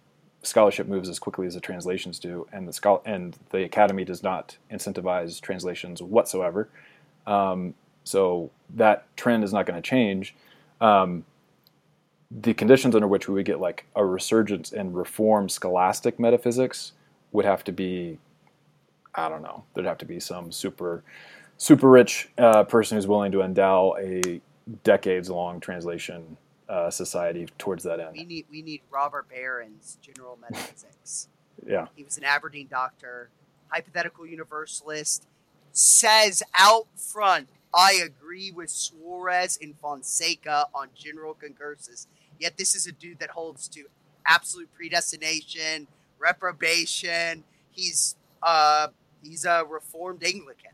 [0.42, 4.24] scholarship moves as quickly as the translations do, and the schol- and the academy does
[4.24, 6.70] not incentivize translations whatsoever.
[7.26, 10.36] Um, so that trend is not going to change.
[10.82, 11.26] Um,
[12.30, 16.94] the conditions under which we would get like a resurgence in reform scholastic metaphysics
[17.32, 18.18] would have to be,
[19.16, 21.04] I don't know, there'd have to be some super,
[21.58, 24.42] super rich uh, person who's willing to endow a
[24.84, 26.38] decades long translation
[26.70, 28.12] uh, society towards that end.
[28.14, 31.28] We need we need Robert Baron's General Metaphysics.
[31.68, 33.30] yeah, he was an Aberdeen doctor,
[33.70, 35.28] hypothetical universalist.
[35.76, 42.06] Says out front, I agree with Suarez and Fonseca on general concursus.
[42.40, 43.86] Yet this is a dude that holds to
[44.26, 45.88] absolute predestination,
[46.20, 47.44] reprobation.
[47.72, 48.88] He's uh
[49.22, 50.72] he's a reformed Anglican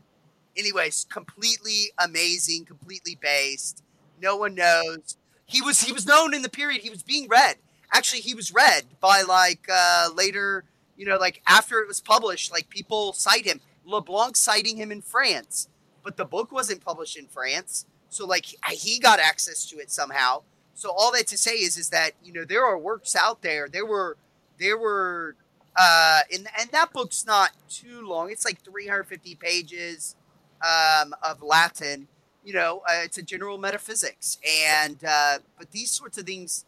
[0.56, 3.82] anyways, completely amazing, completely based.
[4.20, 5.16] No one knows.
[5.46, 7.56] He was he was known in the period he was being read.
[7.92, 10.64] Actually, he was read by like uh, later,
[10.96, 13.60] you know, like after it was published, like people cite him.
[13.84, 15.68] LeBlanc citing him in France,
[16.04, 20.42] but the book wasn't published in France, so like he got access to it somehow.
[20.74, 23.68] So all that to say is, is that you know there are works out there.
[23.68, 24.16] There were,
[24.60, 25.34] there were,
[25.76, 28.30] uh, and and that book's not too long.
[28.30, 30.14] It's like 350 pages
[30.62, 32.08] um, of Latin.
[32.44, 34.38] You know, uh, it's a general metaphysics,
[34.74, 36.64] and uh, but these sorts of things.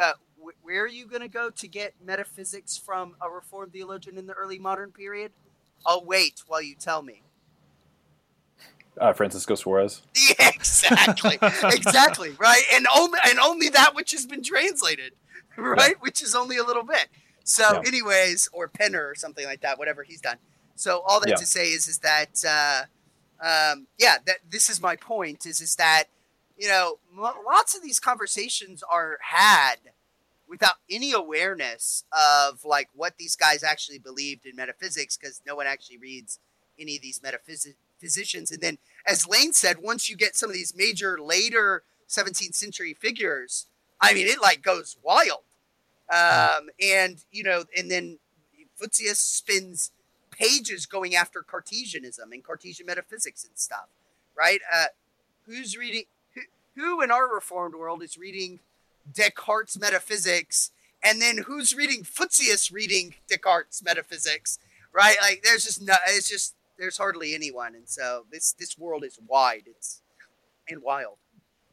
[0.00, 0.12] Uh,
[0.62, 4.32] where are you going to go to get metaphysics from a Reformed theologian in the
[4.32, 5.32] early modern period?
[5.84, 7.22] I'll wait while you tell me.
[8.98, 10.02] Uh, Francisco Suarez.
[10.14, 15.12] Yeah, exactly, exactly, right, and only and only that which has been translated,
[15.56, 15.94] right, yeah.
[16.00, 17.08] which is only a little bit.
[17.44, 17.82] So, yeah.
[17.86, 20.36] anyways, or Penner or something like that, whatever he's done.
[20.80, 21.34] So all that yeah.
[21.36, 22.84] to say is is that uh,
[23.44, 26.04] um, yeah, that this is my point is is that
[26.56, 29.76] you know lots of these conversations are had
[30.48, 35.66] without any awareness of like what these guys actually believed in metaphysics because no one
[35.66, 36.38] actually reads
[36.78, 40.74] any of these metaphysicians and then as Layne said once you get some of these
[40.74, 43.66] major later 17th century figures
[44.00, 45.44] i mean it like goes wild.
[46.10, 48.18] Um, and you know and then
[48.80, 49.92] Voetius spins
[50.40, 53.88] pages going after Cartesianism and Cartesian metaphysics and stuff,
[54.36, 54.60] right?
[54.72, 54.86] Uh,
[55.46, 56.04] who's reading?
[56.34, 56.40] Who,
[56.74, 58.60] who in our reformed world is reading
[59.12, 60.70] Descartes' metaphysics,
[61.02, 64.58] and then who's reading Voetius reading Descartes' metaphysics,
[64.92, 65.16] right?
[65.20, 69.18] Like, there's just no, it's just there's hardly anyone, and so this this world is
[69.26, 70.00] wide, it's
[70.68, 71.16] and wild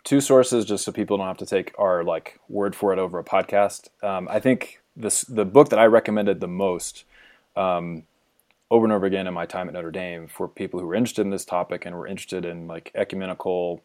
[0.07, 3.19] two sources just so people don't have to take our like word for it over
[3.19, 3.89] a podcast.
[4.01, 7.03] Um, I think this the book that I recommended the most
[7.57, 8.03] um,
[8.69, 11.21] over and over again in my time at Notre Dame for people who were interested
[11.21, 13.81] in this topic and were interested in like ecumenical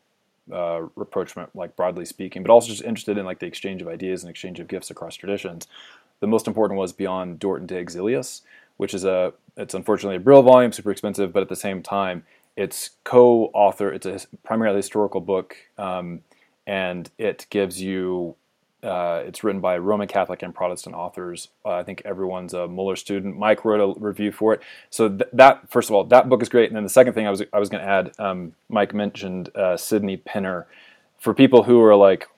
[0.53, 4.23] uh, rapprochement, like broadly speaking, but also just interested in like the exchange of ideas
[4.23, 5.69] and exchange of gifts across traditions.
[6.21, 8.43] The most important was Beyond Dordt de Auxiliis,
[8.77, 12.25] which is a it's unfortunately a Brill volume, super expensive, but at the same time,
[12.57, 13.93] it's co-author.
[13.93, 16.21] It's a primarily historical book, um,
[16.67, 18.35] and it gives you
[18.83, 21.49] uh, it's written by Roman Catholic and Protestant authors.
[21.65, 23.39] Uh, I think everyone's a Muller student.
[23.39, 24.61] Mike wrote a review for it.
[24.91, 26.69] So th- that, first of all, that book is great.
[26.69, 29.55] And then the second thing I was I was going to add, um, Mike mentioned
[29.57, 30.65] uh, Sydney Penner.
[31.19, 32.29] For people who are like,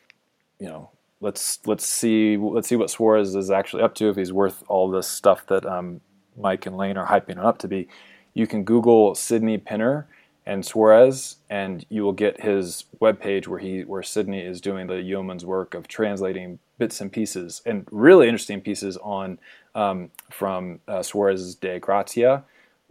[0.61, 0.91] you know,
[1.23, 4.91] let's let's see let's see what Suarez is actually up to if he's worth all
[4.91, 6.03] this stuff that um,
[6.37, 7.89] Mike and Layne are hyping him up to be.
[8.35, 10.05] You can Google Sydney Penner
[10.47, 15.01] and Suarez, and you will get his webpage where he where Sydney is doing the
[15.01, 19.39] yeoman's work of translating bits and pieces and really interesting pieces on
[19.75, 22.45] um, from uh, Suarez's De Gratia,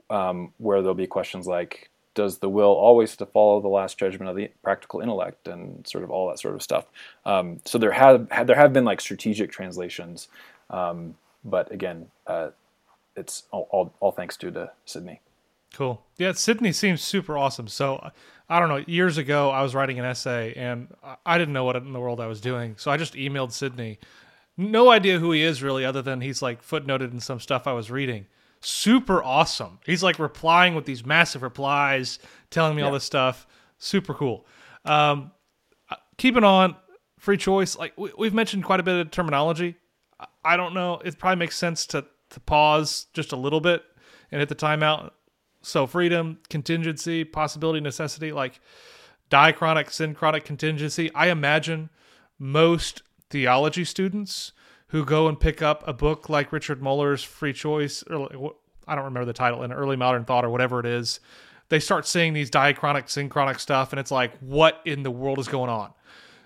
[0.09, 4.29] um, where there'll be questions like, does the will always to follow the last judgment
[4.29, 6.85] of the practical intellect and sort of all that sort of stuff.
[7.25, 10.27] Um, so there have there have been like strategic translations,
[10.69, 12.49] um, but again, uh,
[13.15, 15.21] it's all, all, all thanks due to Sydney.
[15.73, 16.05] Cool.
[16.17, 17.67] Yeah, Sydney seems super awesome.
[17.67, 18.11] So
[18.47, 18.83] I don't know.
[18.87, 20.87] Years ago, I was writing an essay and
[21.25, 22.75] I didn't know what in the world I was doing.
[22.77, 23.99] So I just emailed Sydney.
[24.55, 27.73] No idea who he is really, other than he's like footnoted in some stuff I
[27.73, 28.27] was reading.
[28.61, 29.79] Super awesome.
[29.85, 32.19] He's like replying with these massive replies,
[32.51, 32.87] telling me yeah.
[32.87, 33.47] all this stuff.
[33.79, 34.45] Super cool.
[34.85, 35.31] Um,
[36.17, 36.75] keeping on
[37.17, 37.75] free choice.
[37.75, 39.75] Like we, we've mentioned quite a bit of terminology.
[40.19, 41.01] I- I don't know.
[41.03, 43.83] It probably makes sense to to pause just a little bit
[44.31, 45.11] and hit the timeout.
[45.63, 48.59] So freedom, contingency, possibility, necessity, like
[49.31, 51.09] diachronic, synchronic contingency.
[51.15, 51.89] I imagine
[52.37, 54.51] most theology students
[54.87, 58.53] who go and pick up a book like Richard Muller's Free Choice, or
[58.87, 61.19] I don't remember the title, in Early Modern Thought or whatever it is,
[61.69, 65.47] they start seeing these diachronic, synchronic stuff, and it's like, what in the world is
[65.47, 65.93] going on?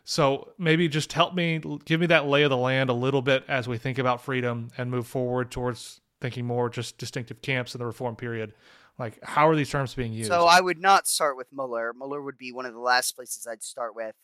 [0.06, 3.44] So maybe just help me, give me that lay of the land a little bit
[3.50, 7.80] as we think about freedom and move forward towards thinking more just distinctive camps in
[7.80, 8.54] the Reform period.
[9.00, 10.30] Like, how are these terms being used?
[10.30, 11.94] So I would not start with Muller.
[11.94, 14.16] Muller would be one of the last places I'd start with.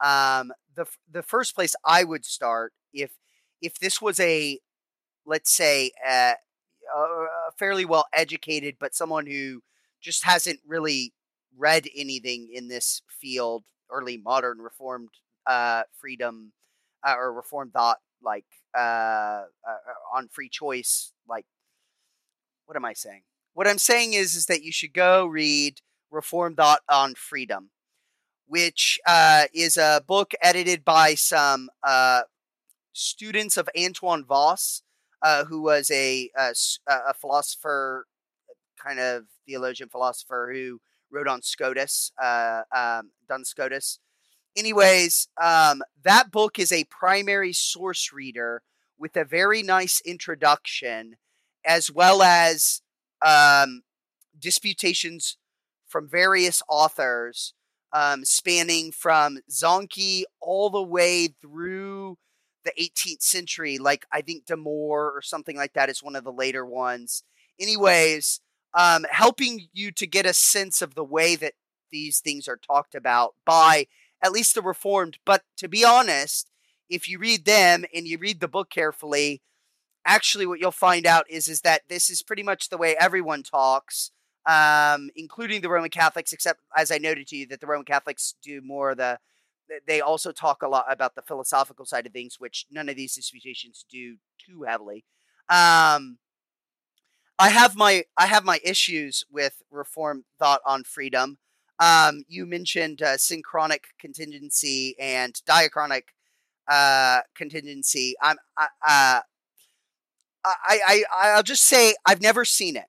[0.00, 3.12] Um, the the first place I would start if
[3.60, 4.60] if this was a
[5.26, 6.34] let's say a,
[6.96, 7.26] a
[7.58, 9.62] fairly well educated but someone who
[10.00, 11.12] just hasn't really
[11.56, 15.10] read anything in this field, early modern reformed
[15.46, 16.52] uh, freedom
[17.06, 18.44] uh, or reformed thought, like
[18.76, 21.12] uh, uh, on free choice.
[21.28, 21.46] Like,
[22.66, 23.22] what am I saying?
[23.58, 25.80] What I'm saying is, is that you should go read
[26.12, 27.70] Reformed Thought on Freedom,
[28.46, 32.20] which uh, is a book edited by some uh,
[32.92, 34.84] students of Antoine Vos,
[35.48, 36.52] who was a, a,
[36.88, 38.06] a philosopher,
[38.80, 40.80] kind of theologian philosopher who
[41.10, 43.10] wrote on Scotus, uh, um,
[43.42, 43.98] Scotus.
[44.56, 48.62] Anyways, um, that book is a primary source reader
[48.96, 51.16] with a very nice introduction,
[51.66, 52.82] as well as
[53.22, 53.82] um,
[54.38, 55.36] disputations
[55.86, 57.54] from various authors,
[57.92, 62.18] um, spanning from Zanchi all the way through
[62.64, 63.78] the 18th century.
[63.78, 67.22] Like I think De Moor or something like that is one of the later ones.
[67.58, 68.40] Anyways,
[68.74, 71.54] um, helping you to get a sense of the way that
[71.90, 73.86] these things are talked about by
[74.22, 75.18] at least the Reformed.
[75.24, 76.50] But to be honest,
[76.90, 79.42] if you read them and you read the book carefully,
[80.08, 83.44] actually what you'll find out is is that this is pretty much the way everyone
[83.44, 84.10] talks,
[84.46, 86.32] um, including the Roman Catholics.
[86.32, 89.18] Except as I noted to you, that the Roman Catholics do more the
[89.86, 93.14] they also talk a lot about the philosophical side of things, which none of these
[93.14, 95.04] disputations do too heavily.
[95.50, 96.18] Um,
[97.38, 101.38] I have my I have my issues with reform thought on freedom.
[101.80, 106.08] Um, you mentioned uh, synchronic contingency and diachronic
[106.68, 108.14] uh, contingency.
[108.22, 109.20] I'm I, uh,
[110.44, 111.04] I I
[111.36, 112.86] I'll just say I've never seen it.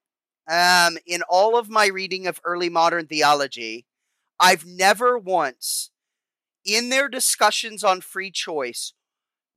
[0.51, 3.85] Um, in all of my reading of early modern theology,
[4.39, 5.91] I've never once,
[6.65, 8.93] in their discussions on free choice,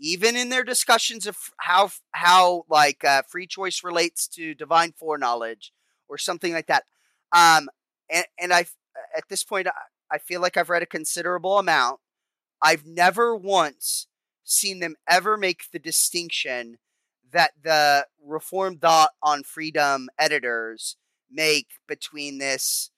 [0.00, 5.72] even in their discussions of how how like uh, free choice relates to divine foreknowledge
[6.08, 6.84] or something like that.
[7.32, 7.68] Um,
[8.10, 8.66] and and I
[9.16, 9.72] at this point I,
[10.16, 12.00] I feel like I've read a considerable amount.
[12.62, 14.06] I've never once
[14.44, 16.78] seen them ever make the distinction
[17.32, 20.96] that the Reform Thought on Freedom editors
[21.30, 22.90] make between this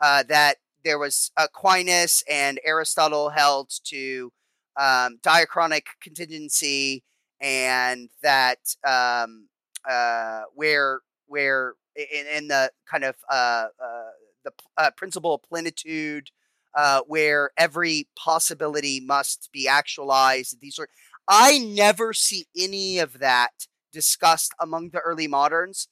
[0.00, 4.32] uh, that there was Aquinas and Aristotle held to
[4.78, 7.04] um, diachronic contingency
[7.40, 9.48] and that um,
[9.88, 14.10] uh, where where in, in, the kind of uh, uh,
[14.44, 16.28] the uh, principle of plenitude
[16.74, 20.90] uh, where every possibility must be actualized these sort
[21.28, 25.88] i never see any of that discussed among the early moderns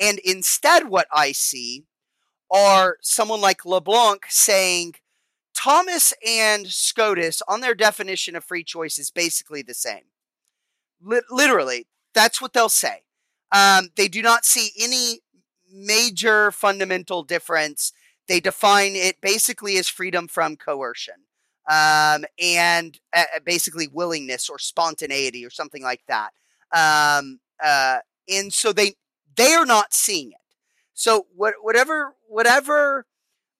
[0.00, 1.84] and instead what i see
[2.50, 4.94] are someone like leblanc saying
[5.56, 10.04] Thomas and Scotus on their definition of free choice is basically the same.
[11.10, 13.02] L- literally, that's what they'll say.
[13.52, 15.20] Um, they do not see any
[15.72, 17.92] major fundamental difference.
[18.28, 21.14] They define it basically as freedom from coercion
[21.70, 26.30] um, and uh, basically willingness or spontaneity or something like that.
[26.74, 27.98] Um, uh,
[28.28, 28.94] and so they
[29.36, 30.38] they are not seeing it.
[30.94, 33.06] So what, whatever whatever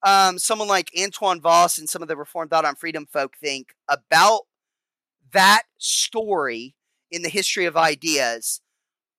[0.04, 3.74] um, someone like Antoine Vos and some of the Reformed Thought on Freedom folk think
[3.88, 4.42] about
[5.32, 6.74] that story
[7.10, 8.60] in the history of ideas,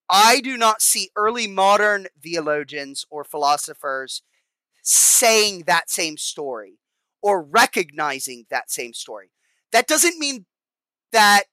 [0.10, 4.24] I do not see early modern theologians or philosophers
[4.82, 6.80] saying that same story
[7.22, 9.32] or recognizing that same story.
[9.72, 10.46] That doesn't mean
[11.12, 11.44] that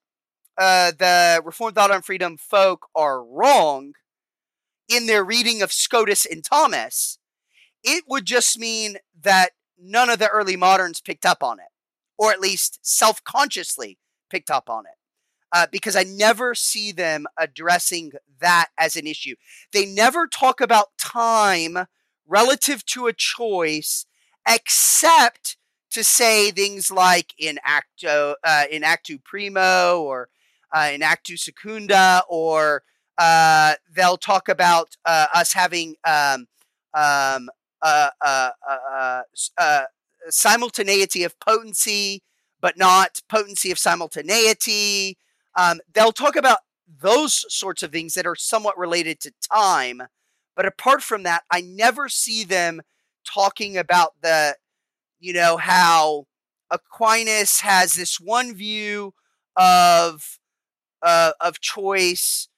[0.59, 3.92] uh, the Reformed Thought on Freedom folk are wrong
[4.88, 7.18] in their reading of Scotus and Thomas
[7.84, 11.68] it would just mean that none of the early moderns picked up on it,
[12.18, 13.98] or at least self consciously
[14.30, 14.94] picked up on it.
[15.52, 19.36] Uh, because I never see them addressing that as an issue.
[19.72, 21.86] They never talk about time
[22.26, 24.07] relative to a choice,
[24.48, 25.57] except
[25.90, 30.28] to say things like in acto uh, in actu primo or
[30.75, 32.83] uh, in actu secunda or
[33.18, 36.47] uh, they'll talk about uh, us having um,
[36.95, 37.49] um,
[37.81, 38.11] uh,
[39.59, 39.83] uh,
[40.29, 42.22] simultaneity of potency,
[42.61, 45.16] but not potency of simultaneity.
[45.57, 46.59] Um, they'll talk about
[47.01, 50.03] those sorts of things that are somewhat related to time.
[50.57, 52.83] But apart from that, I never see them
[53.27, 54.57] talking about the,
[55.18, 56.27] you know, how
[56.70, 59.14] Aquinas has this one view
[59.57, 60.39] of
[61.05, 62.48] uh, of choice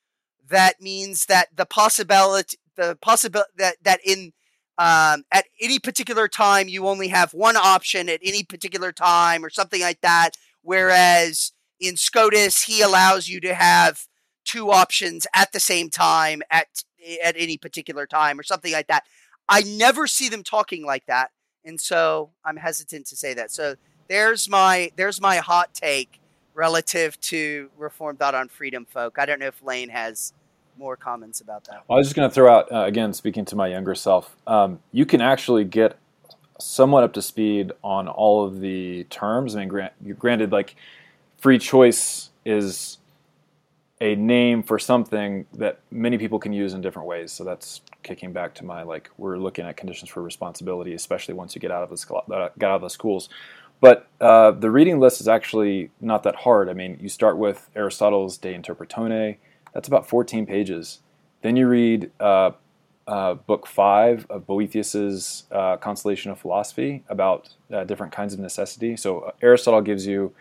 [0.48, 4.32] that means that the possibility the possibility that that in
[4.78, 9.50] um, at any particular time you only have one option at any particular time or
[9.50, 10.32] something like that.
[10.62, 14.06] Whereas in scotus he allows you to have
[14.44, 16.68] two options at the same time at
[17.22, 19.04] at any particular time or something like that.
[19.48, 21.30] I never see them talking like that
[21.64, 23.50] and so i'm hesitant to say that.
[23.50, 23.74] So
[24.08, 26.20] there's my there's my hot take
[26.56, 30.32] relative to reform thought on freedom folk i don't know if Layne has
[30.78, 31.84] more comments about that.
[31.88, 34.36] Well, I was just going to throw out uh, again, speaking to my younger self,
[34.46, 35.96] um, you can actually get
[36.58, 39.56] somewhat up to speed on all of the terms.
[39.56, 40.76] I mean, grant, granted, like
[41.38, 42.98] free choice is
[44.00, 47.32] a name for something that many people can use in different ways.
[47.32, 51.54] So that's kicking back to my like we're looking at conditions for responsibility, especially once
[51.54, 53.28] you get out of the uh, get out of the schools.
[53.80, 56.68] But uh, the reading list is actually not that hard.
[56.68, 59.36] I mean, you start with Aristotle's De Interpretatione,
[59.76, 61.00] that's about 14 pages.
[61.42, 62.52] Then you read uh,
[63.06, 68.96] uh, book five of Boethius's uh, Consolation of Philosophy about uh, different kinds of necessity.
[68.96, 70.32] So uh, Aristotle gives you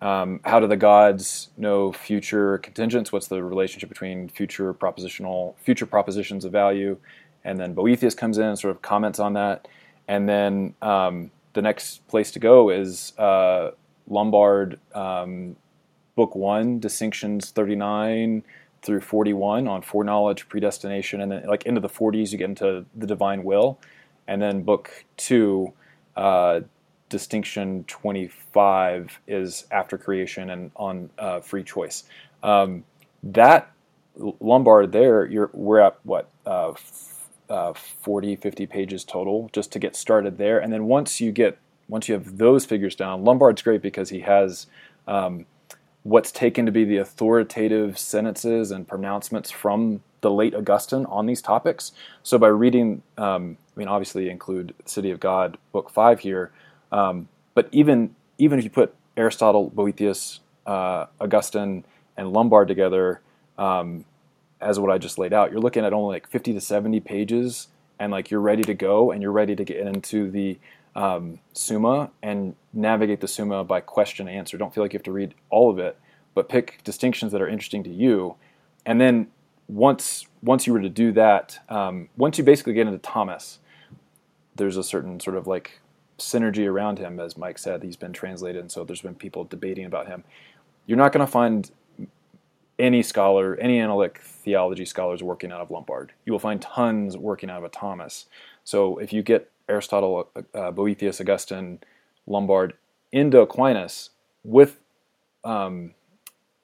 [0.00, 3.10] um, how do the gods know future contingents?
[3.10, 6.98] What's the relationship between future propositional future propositions of value?
[7.44, 9.66] And then Boethius comes in and sort of comments on that.
[10.06, 13.70] And then um, the next place to go is uh,
[14.08, 15.56] Lombard, um,
[16.16, 18.42] book one, distinctions 39
[18.82, 23.06] through 41 on foreknowledge, predestination, and then like into the 40s you get into the
[23.06, 23.78] divine will,
[24.26, 25.72] and then book two,
[26.16, 26.60] uh,
[27.08, 32.04] distinction 25 is after creation and on uh, free choice.
[32.42, 32.84] Um,
[33.22, 33.72] that
[34.40, 36.28] Lombard there, you're we're at what
[37.48, 41.32] uh, uh, 40, 50 pages total just to get started there, and then once you
[41.32, 44.66] get once you have those figures down, Lombard's great because he has
[45.06, 45.46] um,
[46.02, 51.40] what's taken to be the authoritative sentences and pronouncements from the late Augustine on these
[51.40, 51.92] topics.
[52.22, 56.50] So by reading, um, I mean, obviously include City of God, Book Five here,
[56.92, 61.84] um, but even even if you put Aristotle, Boethius, uh, Augustine,
[62.16, 63.20] and Lombard together,
[63.56, 64.04] um,
[64.60, 67.68] as what I just laid out, you're looking at only like 50 to 70 pages,
[67.98, 70.58] and like you're ready to go, and you're ready to get into the
[70.94, 74.58] um, Summa and navigate the Summa by question and answer.
[74.58, 75.98] Don't feel like you have to read all of it,
[76.34, 78.36] but pick distinctions that are interesting to you.
[78.84, 79.28] And then
[79.68, 83.58] once once you were to do that, um, once you basically get into Thomas,
[84.56, 85.80] there's a certain sort of like
[86.18, 87.82] synergy around him, as Mike said.
[87.82, 90.24] He's been translated, and so there's been people debating about him.
[90.86, 91.70] You're not going to find
[92.78, 96.12] any scholar, any analytic theology scholars working out of Lombard.
[96.24, 98.26] You will find tons working out of a Thomas.
[98.64, 101.80] So if you get Aristotle, uh, Boethius, Augustine,
[102.26, 102.74] Lombard
[103.10, 104.10] into Aquinas
[104.44, 104.80] with
[105.44, 105.94] um,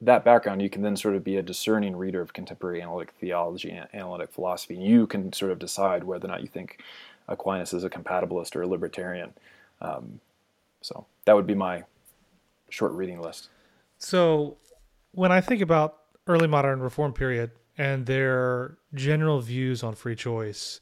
[0.01, 3.71] that background, you can then sort of be a discerning reader of contemporary analytic theology
[3.71, 4.75] and analytic philosophy.
[4.75, 6.79] You can sort of decide whether or not you think
[7.27, 9.33] Aquinas is a compatibilist or a libertarian.
[9.81, 10.19] Um,
[10.81, 11.83] so that would be my
[12.69, 13.49] short reading list.
[13.97, 14.57] So
[15.11, 20.79] when I think about early modern reform period and their general views on free choice,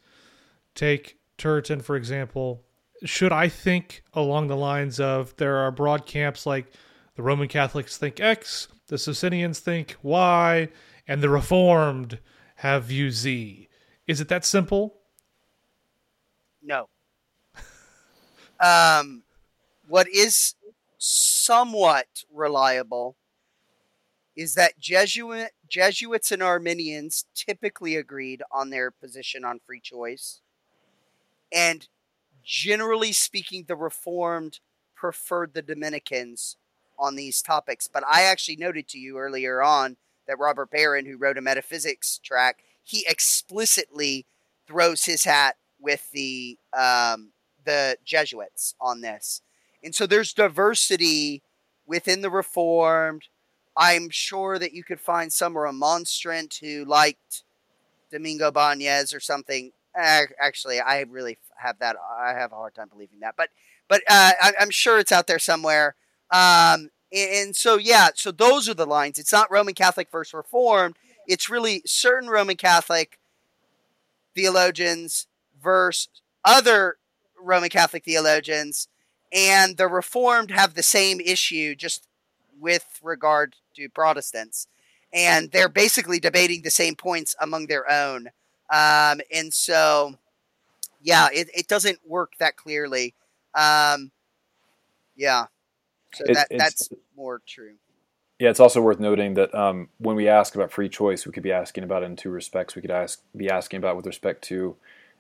[0.76, 2.64] take Turretin, for example,
[3.04, 6.68] should I think along the lines of there are broad camps like
[7.16, 10.70] the Roman Catholics think X, the Socinians think Y,
[11.08, 12.20] and the Reformed
[12.58, 13.68] have view Z?
[14.08, 14.96] Is it that simple?
[16.62, 16.88] No.
[18.60, 19.24] um,
[19.88, 20.56] what is
[20.98, 23.18] somewhat reliable
[24.36, 30.42] is that Jesuit Jesuits and Arminians typically agreed on their position on free choice
[31.54, 31.88] and
[32.44, 34.60] generally speaking, the Reformed
[34.96, 36.58] preferred the Dominicans
[36.98, 37.88] on these topics.
[37.88, 42.20] But I actually noted to you earlier on that Robert Baron, who wrote a metaphysics
[42.24, 44.26] track, he explicitly
[44.68, 47.32] throws his hat with the um,
[47.66, 49.42] the Jesuits on this,
[49.82, 51.44] and so there's diversity
[51.86, 53.24] within the Reformed.
[53.76, 57.44] I'm sure that you could find some remonstrant who liked
[58.12, 61.96] Domingo Banez or something actually, I really have that.
[62.20, 63.50] I have a hard time believing that, but
[63.88, 65.96] but uh, I, am sure it's out there somewhere.
[66.32, 69.20] Um, and, and so yeah, so those are the lines.
[69.20, 70.96] It's not Roman Catholic versus Reformed.
[71.28, 73.20] It's really certain Roman Catholic
[74.36, 75.28] theologians
[75.62, 76.10] versus
[76.44, 76.98] other
[77.40, 78.88] Roman Catholic theologians,
[79.32, 82.08] and the Reformed have the same issue, just
[82.60, 84.68] with regard to Protestants,
[85.14, 88.28] and they're basically debating the same points among their own.
[88.72, 90.16] Um, and so,
[91.02, 93.14] yeah, it, it doesn't work that clearly.
[93.56, 94.12] Um,
[95.16, 95.46] yeah,
[96.14, 97.76] so it, that that's more true.
[98.40, 101.44] Yeah, it's also worth noting that um, when we ask about free choice, we could
[101.44, 102.76] be asking about it in two respects.
[102.76, 104.76] We could ask be asking about with respect to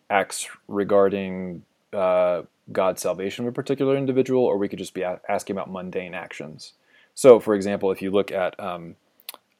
[0.09, 2.41] acts regarding uh,
[2.71, 6.13] God's salvation of a particular individual, or we could just be a- asking about mundane
[6.13, 6.73] actions.
[7.15, 8.95] So, for example, if you look at um,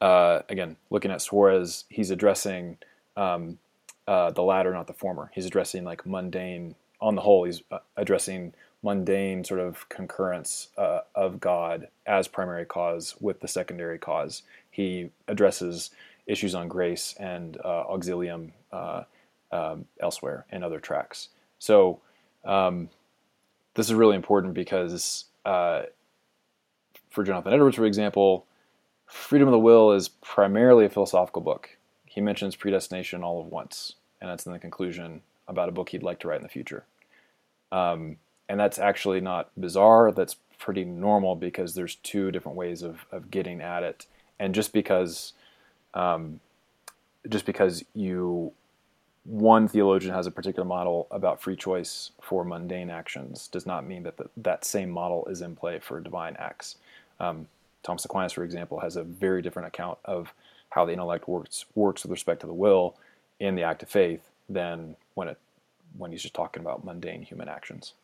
[0.00, 2.78] uh, again looking at Suarez, he's addressing
[3.16, 3.58] um,
[4.06, 5.30] uh, the latter, not the former.
[5.34, 6.74] He's addressing like mundane.
[7.00, 12.64] On the whole, he's uh, addressing mundane sort of concurrence uh, of God as primary
[12.66, 14.42] cause with the secondary cause.
[14.70, 15.90] He addresses
[16.26, 19.04] issues on grace and uh, auxilium uh,
[19.52, 21.28] um, elsewhere in other tracks.
[21.58, 22.00] So
[22.44, 22.90] um,
[23.74, 25.82] this is really important because uh,
[27.14, 28.44] for Jonathan Edwards, for example,
[29.06, 31.76] Freedom of the Will is primarily a philosophical book.
[32.06, 36.02] He mentions predestination all of once, and that's in the conclusion about a book he'd
[36.02, 36.84] like to write in the future.
[37.70, 38.16] Um,
[38.48, 40.10] and that's actually not bizarre.
[40.10, 44.06] That's pretty normal because there's two different ways of, of getting at it.
[44.40, 45.34] And just because,
[45.94, 46.40] um,
[47.28, 48.52] just because you
[49.24, 54.02] one theologian has a particular model about free choice for mundane actions does not mean
[54.02, 56.76] that the, that same model is in play for divine acts.
[57.24, 57.48] Um,
[57.82, 60.32] Thomas Aquinas, for example, has a very different account of
[60.70, 62.96] how the intellect works works with respect to the will
[63.40, 65.38] in the act of faith than when it
[65.96, 67.94] when he's just talking about mundane human actions.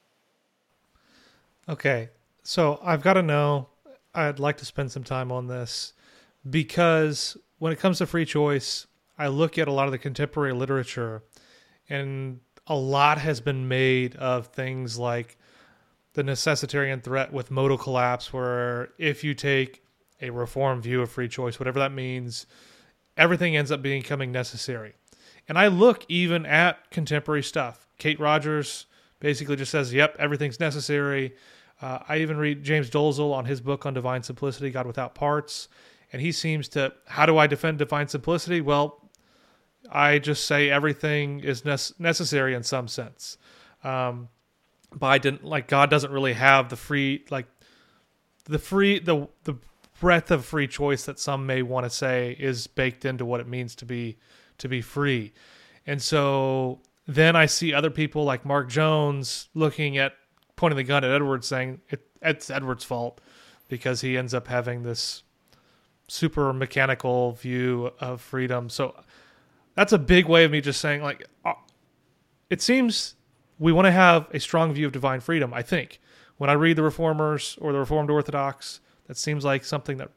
[1.69, 2.11] Okay,
[2.43, 3.69] so I've got to know.
[4.15, 5.93] I'd like to spend some time on this
[6.49, 8.87] because when it comes to free choice,
[9.19, 11.23] I look at a lot of the contemporary literature,
[11.89, 15.37] and a lot has been made of things like
[16.15, 19.83] the necessitarian threat with modal collapse, where if you take
[20.21, 22.47] a reform view of free choice, whatever that means,
[23.17, 24.95] everything ends up becoming necessary.
[25.49, 27.87] And I look even at contemporary stuff.
[27.99, 28.87] Kate Rogers
[29.21, 31.35] basically just says, yep, everything's necessary.
[31.83, 35.69] Uh, I even read James Dolezal on his book on divine simplicity, God Without Parts.
[36.13, 38.61] And he seems to, how do I defend divine simplicity?
[38.61, 39.11] Well,
[39.91, 43.39] I just say everything is ne- necessary in some sense.
[43.83, 44.29] Um,
[44.99, 47.47] didn't like God doesn't really have the free like
[48.45, 49.55] the free the the
[50.01, 53.47] breadth of free choice that some may want to say is baked into what it
[53.47, 54.19] means to be
[54.59, 55.33] to be free.
[55.87, 60.15] And so then I see other people like Mark Jones looking at
[60.57, 63.21] pointing the gun at Edwards saying it, it's Edwards' fault
[63.69, 65.23] because he ends up having this
[66.09, 68.69] super mechanical view of freedom.
[68.69, 68.95] So
[69.75, 71.55] that's a big way of me just saying like uh,
[72.49, 73.15] it seems
[73.61, 76.01] we want to have a strong view of divine freedom i think.
[76.39, 80.11] When i read the reformers or the reformed orthodox that seems like something that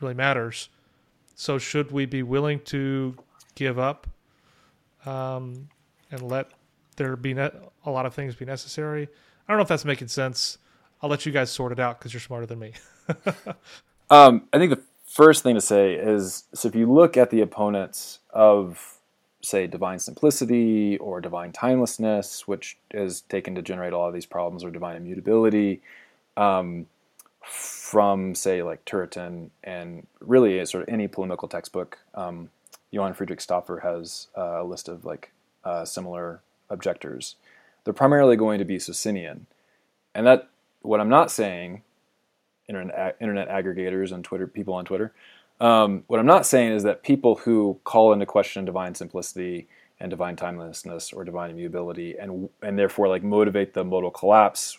[0.00, 0.68] really matters.
[1.34, 3.16] So should we be willing to
[3.54, 4.06] give up
[5.06, 5.68] um,
[6.10, 6.50] and let
[6.96, 7.50] there be ne-
[7.86, 9.04] a lot of things be necessary?
[9.04, 10.58] I don't know if that's making sense.
[11.00, 12.72] I'll let you guys sort it out because you're smarter than me.
[14.10, 17.40] Um, i think the first thing to say is so if you look at the
[17.42, 18.99] opponents of
[19.42, 24.26] say divine simplicity or divine timelessness, which is taken to generate a lot of these
[24.26, 25.80] problems, or divine immutability,
[26.36, 26.86] um,
[27.42, 31.98] from say like Turretin and really sort of any polemical textbook.
[32.14, 32.50] Um,
[32.90, 35.32] Johann Friedrich Stapfer has uh, a list of like
[35.64, 37.36] uh, similar objectors.
[37.84, 39.46] They're primarily going to be Socinian,
[40.14, 40.48] and that
[40.82, 41.82] what I'm not saying,
[42.68, 45.12] internet internet aggregators and Twitter people on Twitter.
[45.60, 49.68] Um, what I'm not saying is that people who call into question divine simplicity
[50.00, 54.78] and divine timelessness or divine immutability and and therefore like motivate the modal collapse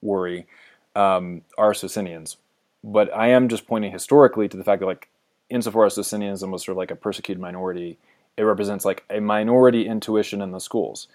[0.00, 0.46] worry
[0.94, 2.36] um, are Socinians.
[2.84, 5.08] But I am just pointing historically to the fact that like
[5.50, 7.98] insofar as Socinianism was sort of like a persecuted minority,
[8.36, 11.08] it represents like a minority intuition in the schools.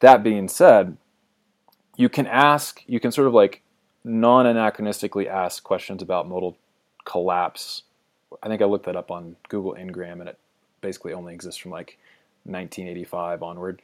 [0.00, 0.96] That being said,
[1.96, 3.62] you can ask, you can sort of like
[4.04, 6.56] non anachronistically ask questions about modal
[7.04, 7.82] collapse
[8.42, 10.38] I think I looked that up on Google Ngram, and it
[10.80, 11.98] basically only exists from like
[12.44, 13.82] 1985 onward.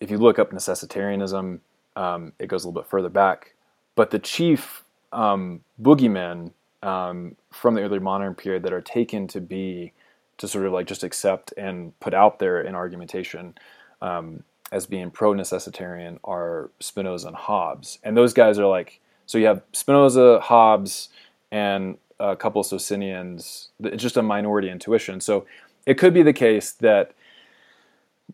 [0.00, 1.60] If you look up necessitarianism,
[1.96, 3.54] um, it goes a little bit further back.
[3.94, 6.52] But the chief um, boogeymen
[6.82, 9.92] um, from the early modern period that are taken to be
[10.38, 13.54] to sort of like just accept and put out there in argumentation
[14.02, 17.98] um, as being pro necessitarian are Spinoza and Hobbes.
[18.02, 21.08] And those guys are like, so you have Spinoza, Hobbes,
[21.50, 23.68] and a couple of Socinians.
[23.80, 25.20] It's just a minority intuition.
[25.20, 25.46] So
[25.86, 27.12] it could be the case that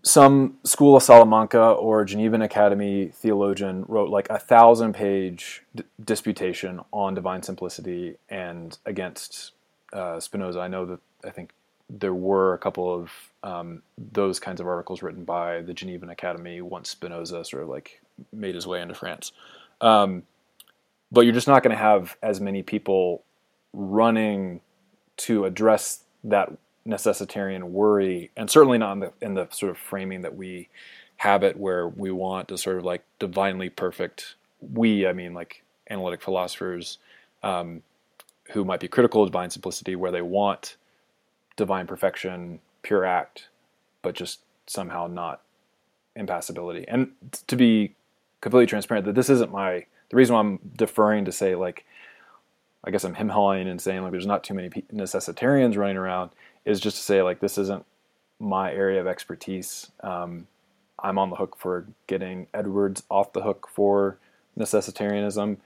[0.03, 6.81] some school of Salamanca or Genevan Academy theologian wrote like a thousand page d- disputation
[6.93, 9.53] on divine simplicity and against
[9.93, 10.61] uh, Spinoza.
[10.61, 11.53] I know that I think
[11.91, 13.11] there were a couple of
[13.43, 18.01] um, those kinds of articles written by the Genevan Academy once Spinoza sort of like
[18.33, 19.33] made his way into France.
[19.81, 20.23] Um,
[21.11, 23.23] but you're just not going to have as many people
[23.73, 24.61] running
[25.19, 26.53] to address that
[26.85, 30.69] necessitarian worry, and certainly not in the, in the sort of framing that we
[31.17, 34.35] have it, where we want to sort of like divinely perfect.
[34.61, 36.99] We, I mean, like analytic philosophers
[37.43, 37.83] um,
[38.53, 40.77] who might be critical of divine simplicity, where they want
[41.57, 43.49] divine perfection, pure act,
[44.03, 45.43] but just somehow not
[46.17, 46.85] impassibility.
[46.89, 47.13] And
[47.47, 47.95] to be
[48.41, 51.85] completely transparent, that this isn't my the reason why I'm deferring to say like
[52.85, 56.31] I guess I'm him hawing and saying like there's not too many necessitarians running around
[56.65, 57.85] is just to say like this isn't
[58.41, 59.91] my area of expertise.
[60.01, 60.47] Um,
[60.99, 64.19] I'm on the hook for getting Edwards off the hook for
[64.59, 65.59] necessitarianism.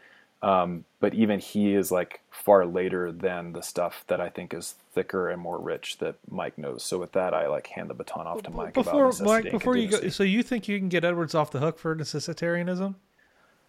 [0.42, 4.74] Um, but even he is like far later than the stuff that I think is
[4.92, 6.84] thicker and more rich that Mike knows.
[6.84, 8.74] So with that, I like hand the baton off to Mike.
[8.74, 11.78] Before Mike, before you go, so you think you can get Edwards off the hook
[11.78, 12.96] for necessitarianism?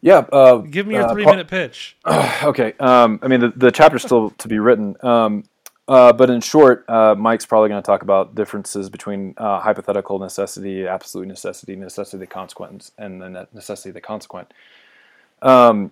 [0.02, 0.20] Yeah.
[0.32, 1.98] Uh, Give me your uh, three minute pitch.
[2.44, 2.74] okay.
[2.80, 4.96] Um, I mean, the, the chapter's still to be written.
[5.02, 5.44] Um,
[5.88, 10.20] uh, but in short, uh, Mike's probably going to talk about differences between uh, hypothetical
[10.20, 14.54] necessity, absolute necessity, necessity of the consequence, and the necessity of the consequent.
[15.42, 15.92] Um,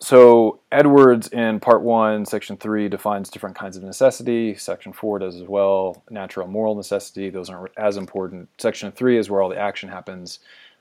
[0.00, 4.54] so Edwards in part one, section three defines different kinds of necessity.
[4.56, 6.02] Section four does as well.
[6.10, 8.48] Natural, moral necessity; those aren't as important.
[8.58, 10.38] Section three is where all the action happens.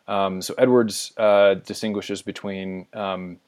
[0.08, 3.40] Um, so Edwards uh, distinguishes between um,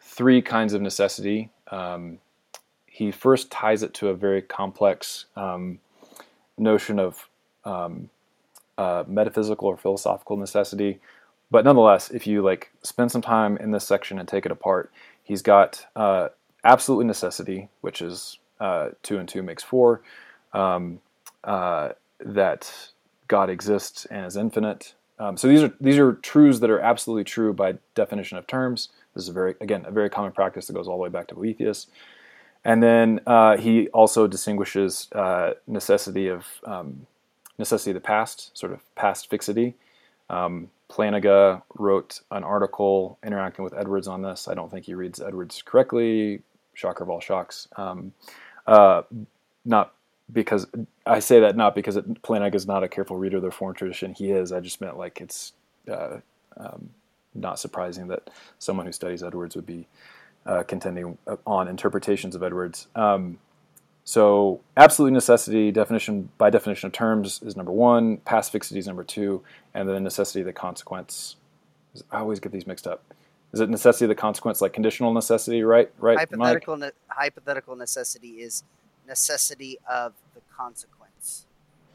[0.00, 1.50] three kinds of necessity.
[1.70, 2.18] Um,
[2.86, 5.78] he first ties it to a very complex um,
[6.58, 7.28] notion of
[7.64, 8.10] um,
[8.78, 11.00] uh, metaphysical or philosophical necessity.
[11.50, 14.92] But nonetheless, if you like spend some time in this section and take it apart,
[15.22, 16.28] he's got uh,
[16.64, 20.02] absolute necessity, which is uh, two and two makes four.
[20.52, 21.00] Um,
[21.44, 21.90] uh,
[22.20, 22.90] that
[23.28, 24.94] God exists and is infinite.
[25.20, 28.88] Um, so these are these are truths that are absolutely true by definition of terms.
[29.14, 31.28] This is a very again a very common practice that goes all the way back
[31.28, 31.86] to Boethius.
[32.64, 37.06] And then uh, he also distinguishes uh, necessity of um,
[37.58, 39.74] necessity of the past, sort of past fixity.
[40.30, 44.48] Um, Plantinga wrote an article interacting with Edwards on this.
[44.48, 46.42] I don't think he reads Edwards correctly.
[46.74, 47.68] Shocker of all shocks.
[47.76, 48.12] Um,
[48.66, 49.02] uh,
[49.64, 49.94] not
[50.32, 50.66] because
[51.06, 53.76] I say that not because it, Plantinga is not a careful reader of the Reformed
[53.76, 54.14] tradition.
[54.14, 54.52] He is.
[54.52, 55.52] I just meant like it's
[55.90, 56.18] uh,
[56.56, 56.90] um,
[57.34, 59.86] not surprising that someone who studies Edwards would be
[60.46, 62.88] uh, contending on interpretations of Edwards.
[62.94, 63.38] Um,
[64.04, 68.16] so, absolute necessity definition by definition of terms is number one.
[68.18, 69.42] Past fixity is number two,
[69.74, 71.36] and then necessity of the consequence.
[72.10, 73.02] I always get these mixed up.
[73.52, 75.90] Is it necessity of the consequence, like conditional necessity, right?
[75.98, 76.18] Right.
[76.18, 78.64] Hypothetical ne- hypothetical necessity is
[79.10, 81.46] necessity of the consequence.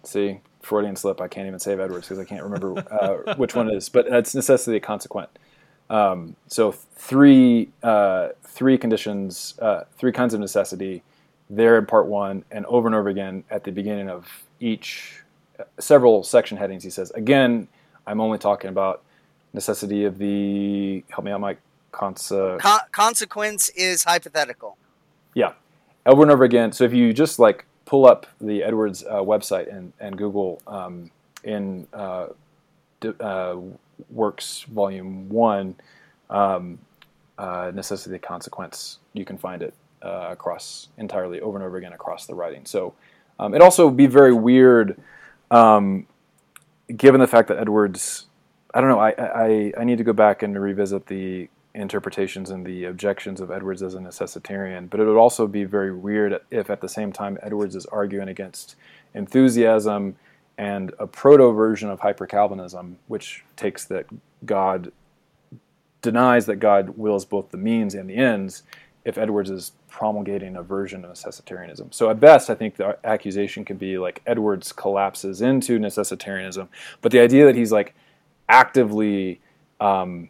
[0.03, 1.20] See, Freudian slip.
[1.22, 4.05] I can't even save Edwards because I can't remember uh, which one it is, but
[4.07, 5.30] it's necessity of consequent.
[5.89, 11.01] Um, so three uh, three conditions, uh, three kinds of necessity.
[11.49, 14.28] There in part one, and over and over again at the beginning of
[14.59, 15.22] each
[15.59, 17.68] uh, several section headings, he says again.
[18.07, 19.01] I'm only talking about
[19.53, 21.59] necessity of the help me out, Mike.
[21.91, 22.28] Cons-
[22.59, 24.78] Con- consequence is hypothetical.
[25.34, 25.53] Yeah,
[26.06, 26.72] over and over again.
[26.72, 31.12] So if you just like pull up the Edwards uh, website and and Google um,
[31.43, 32.28] in uh,
[33.20, 33.56] uh,
[34.10, 35.76] Works Volume One,
[36.30, 36.80] um,
[37.38, 38.99] uh, Necessity Consequence.
[39.14, 42.66] You can find it uh, across entirely over and over again across the writing.
[42.66, 42.93] So
[43.39, 44.99] um, it also would be very weird,
[45.51, 46.08] um,
[46.95, 48.26] given the fact that Edwards.
[48.74, 48.99] I don't know.
[48.99, 53.51] I, I I need to go back and revisit the interpretations and the objections of
[53.51, 57.11] Edwards as a necessitarian, but it would also be very weird if at the same
[57.11, 58.76] time Edwards is arguing against
[59.13, 60.15] enthusiasm
[60.57, 64.05] and a proto version of hyper Calvinism, which takes that
[64.45, 64.91] God
[66.01, 68.63] denies that God wills both the means and the ends,
[69.03, 71.93] if Edwards is promulgating a version of necessitarianism.
[71.93, 76.67] So at best, I think the accusation could be like Edwards collapses into necessitarianism,
[77.01, 77.95] but the idea that he's like
[78.47, 79.41] actively
[79.80, 80.30] um,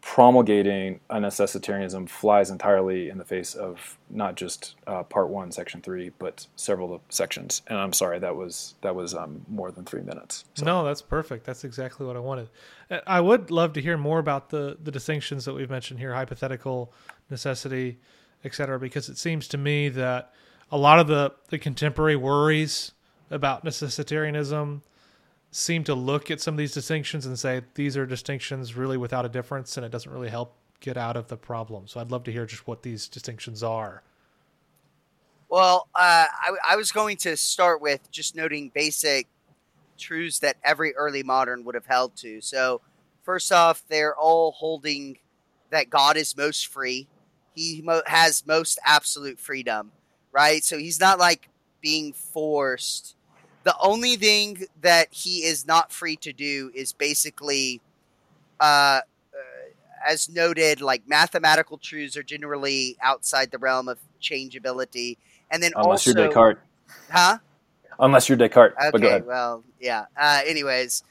[0.00, 5.82] promulgating a necessitarianism flies entirely in the face of not just uh, part one, section
[5.82, 7.62] three, but several sections.
[7.66, 10.44] And I'm sorry, that was that was um, more than three minutes.
[10.54, 10.64] So.
[10.64, 11.44] No, that's perfect.
[11.44, 12.48] That's exactly what I wanted.
[12.90, 16.14] Uh, I would love to hear more about the the distinctions that we've mentioned here:
[16.14, 16.92] hypothetical,
[17.28, 17.98] necessity,
[18.44, 18.78] etc.
[18.78, 20.32] Because it seems to me that
[20.72, 22.92] a lot of the the contemporary worries
[23.30, 24.80] about necessitarianism
[25.50, 29.24] seem to look at some of these distinctions and say these are distinctions really without
[29.24, 31.86] a difference and it doesn't really help get out of the problem.
[31.86, 34.02] So I'd love to hear just what these distinctions are.
[35.48, 39.26] Well, uh, I, I was going to start with just noting basic
[39.98, 42.40] truths that every early modern would have held to.
[42.40, 42.80] So,
[43.24, 45.18] first off, they're all holding
[45.70, 47.08] that God is most free.
[47.54, 49.90] He mo- has most absolute freedom,
[50.32, 50.62] right?
[50.62, 51.48] So he's not like
[51.80, 53.16] being forced
[53.62, 57.80] the only thing that he is not free to do is basically,
[58.58, 59.00] uh, uh,
[60.06, 65.18] as noted, like mathematical truths are generally outside the realm of changeability.
[65.50, 66.60] And then unless also, you're Descartes,
[67.10, 67.38] huh?
[67.98, 68.76] Unless you're Descartes.
[68.94, 70.06] Okay, well, yeah.
[70.16, 71.02] Uh, anyways,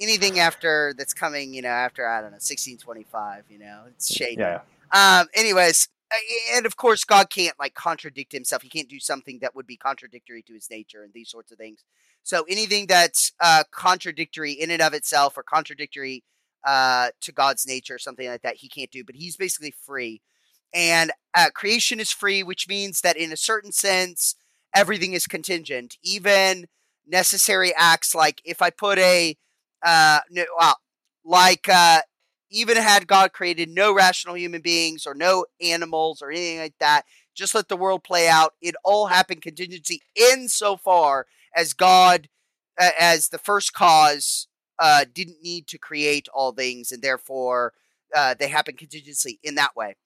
[0.00, 4.36] anything after that's coming, you know, after I don't know, 1625, you know, it's shady.
[4.38, 4.60] Yeah.
[4.92, 5.26] Um.
[5.34, 5.88] Anyways,
[6.54, 8.62] and of course god can't like contradict himself.
[8.62, 11.58] He can't do something that would be contradictory to his nature and these sorts of
[11.58, 11.84] things.
[12.22, 16.24] So anything that's uh, contradictory in and of itself or contradictory
[16.66, 20.22] uh, to god's nature something like that he can't do but he's basically free.
[20.74, 24.34] And uh, creation is free which means that in a certain sense
[24.74, 25.96] everything is contingent.
[26.02, 26.66] Even
[27.06, 29.36] necessary acts like if i put a
[29.84, 30.76] uh no, well,
[31.24, 32.00] like uh
[32.50, 37.02] even had God created no rational human beings or no animals or anything like that,
[37.34, 38.54] just let the world play out.
[38.60, 41.26] It all happened contingency insofar
[41.56, 42.28] as God,
[42.80, 47.72] uh, as the first cause, uh, didn't need to create all things, and therefore
[48.14, 49.96] uh, they happen contingency in that way.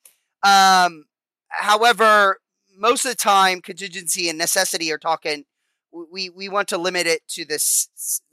[0.43, 1.05] Um,
[1.49, 2.39] however,
[2.77, 5.45] most of the time, contingency and necessity are talking.
[5.93, 7.89] We we want to limit it to this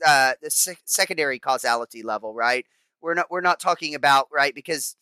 [0.06, 0.50] uh, the
[0.86, 2.66] secondary causality level, right?
[3.02, 4.96] We're not we're not talking about right because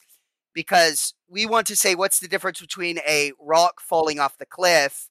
[0.54, 5.10] because we want to say what's the difference between a rock falling off the cliff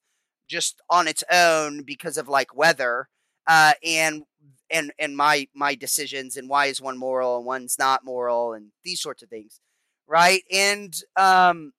[0.48, 3.08] just on its own because of like weather
[3.46, 4.22] uh, and
[4.70, 8.68] and and my my decisions and why is one moral and one's not moral and
[8.84, 9.60] these sorts of things
[10.06, 10.42] right?
[10.52, 11.72] And um,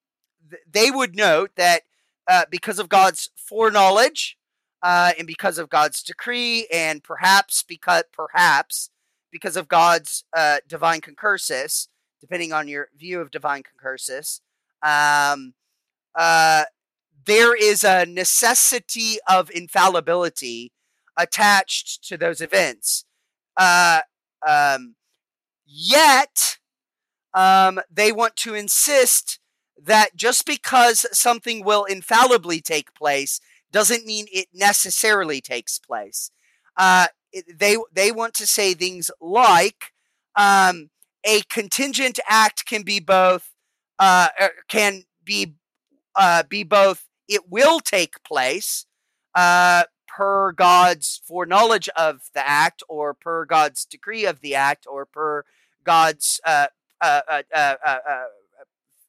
[0.50, 1.84] th- they would note that
[2.28, 4.38] uh, because of god's foreknowledge
[4.84, 8.90] uh, and because of god's decree and perhaps because perhaps
[9.32, 11.88] because of God's uh, divine concursus,
[12.22, 14.42] depending on your view of divine concursus,
[14.82, 15.54] um,
[16.16, 16.66] uh,
[17.26, 20.72] there is a necessity of infallibility
[21.18, 23.06] attached to those events.
[23.58, 24.02] Uh,
[24.48, 24.96] um,
[25.66, 26.58] yet,
[27.34, 29.40] um, they want to insist
[29.82, 33.40] that just because something will infallibly take place
[33.72, 36.32] doesn't mean it necessarily takes place.
[36.78, 37.08] Uh,
[37.54, 39.92] they they want to say things like
[40.36, 40.90] um,
[41.26, 43.54] a contingent act can be both
[44.00, 45.56] uh, er, can be
[46.16, 48.86] uh, be both it will take place
[49.36, 55.06] uh, per God's foreknowledge of the act, or per God's decree of the act, or
[55.06, 55.44] per
[55.84, 56.68] God's uh,
[57.02, 57.22] uh,
[57.54, 57.76] uh,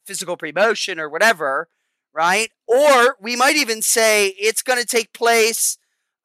[0.04, 1.68] physical premotion, or whatever,
[2.12, 2.50] right?
[2.66, 5.78] Or we might even say it's going to take place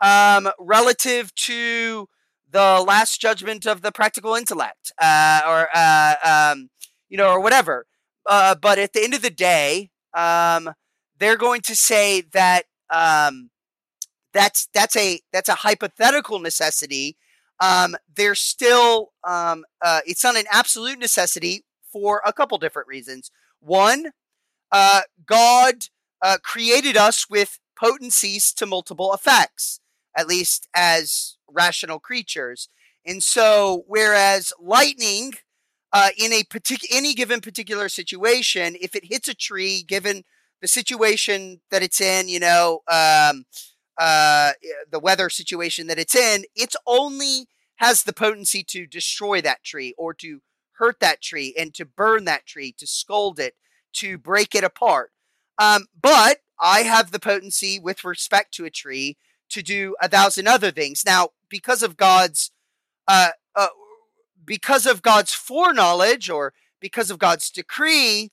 [0.03, 2.09] um, relative to
[2.51, 6.69] the last judgment of the practical intellect, uh, or uh, um,
[7.09, 7.87] you know, or whatever.
[8.27, 10.69] Uh, but at the end of the day, um,
[11.17, 13.49] they're going to say that um,
[14.33, 17.17] that's that's a that's a hypothetical necessity.
[17.59, 23.31] Um, there's still um, uh, it's not an absolute necessity for a couple different reasons.
[23.61, 24.11] One,
[24.71, 25.85] uh, God
[26.21, 29.79] uh, created us with potencies to multiple effects
[30.17, 32.69] at least as rational creatures.
[33.05, 35.33] And so, whereas lightning,
[35.91, 40.23] uh, in a partic- any given particular situation, if it hits a tree, given
[40.61, 43.45] the situation that it's in, you know, um,
[43.99, 44.53] uh,
[44.89, 49.93] the weather situation that it's in, it's only has the potency to destroy that tree
[49.97, 50.39] or to
[50.77, 53.53] hurt that tree and to burn that tree, to scold it,
[53.93, 55.11] to break it apart.
[55.59, 59.17] Um, but I have the potency with respect to a tree
[59.53, 61.03] to do a thousand other things.
[61.05, 62.51] Now, because of God's
[63.07, 63.67] uh, uh,
[64.45, 68.31] because of God's foreknowledge or because of God's decree,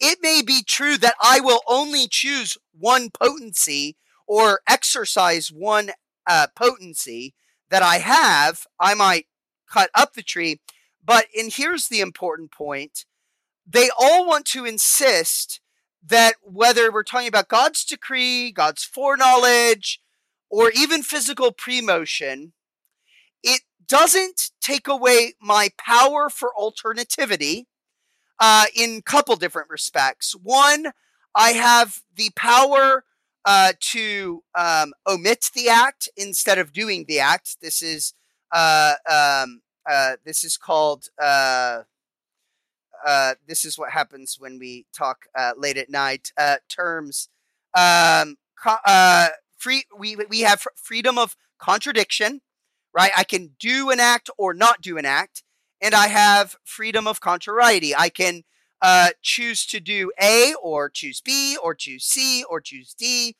[0.00, 3.96] it may be true that I will only choose one potency
[4.26, 5.90] or exercise one
[6.26, 7.34] uh, potency
[7.70, 8.66] that I have.
[8.80, 9.26] I might
[9.70, 10.60] cut up the tree,
[11.04, 13.04] but and here's the important point:
[13.66, 15.60] they all want to insist
[16.04, 20.00] that whether we're talking about God's decree, God's foreknowledge,
[20.52, 22.52] or even physical premotion,
[23.42, 27.66] it doesn't take away my power for alternativity
[28.40, 30.34] uh, in a couple different respects.
[30.34, 30.88] One,
[31.34, 33.04] I have the power
[33.44, 37.58] uh, to um, omit the act instead of doing the act.
[37.62, 38.14] This is
[38.52, 41.82] uh, um, uh, this is called uh,
[43.06, 45.26] uh, this is what happens when we talk
[45.56, 46.32] late at night.
[46.68, 47.28] Terms,
[47.76, 48.76] um, co-
[49.62, 49.84] free.
[49.96, 52.40] We we have freedom of contradiction,
[52.94, 53.12] right?
[53.16, 55.42] I can do an act or not do an act,
[55.80, 57.94] and I have freedom of contrariety.
[57.94, 58.42] I can
[58.80, 63.36] uh, choose to do A or choose B or choose C or choose D,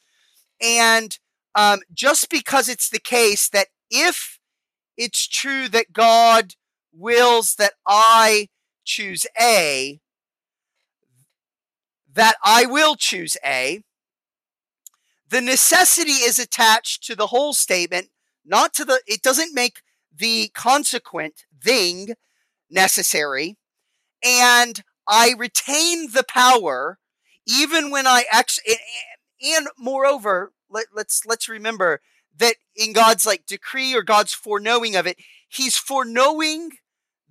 [0.60, 1.18] and
[1.54, 4.38] um, just because it's the case that if
[4.96, 6.54] it's true that God
[6.92, 8.48] wills that I
[8.84, 10.00] choose A,
[12.12, 13.82] that I will choose A.
[15.32, 18.08] The necessity is attached to the whole statement,
[18.44, 19.80] not to the, it doesn't make
[20.14, 22.16] the consequent thing
[22.70, 23.56] necessary.
[24.22, 26.98] And I retain the power
[27.48, 28.74] even when I actually,
[29.42, 32.02] and moreover, let, let's, let's remember
[32.36, 35.16] that in God's like decree or God's foreknowing of it,
[35.48, 36.72] he's foreknowing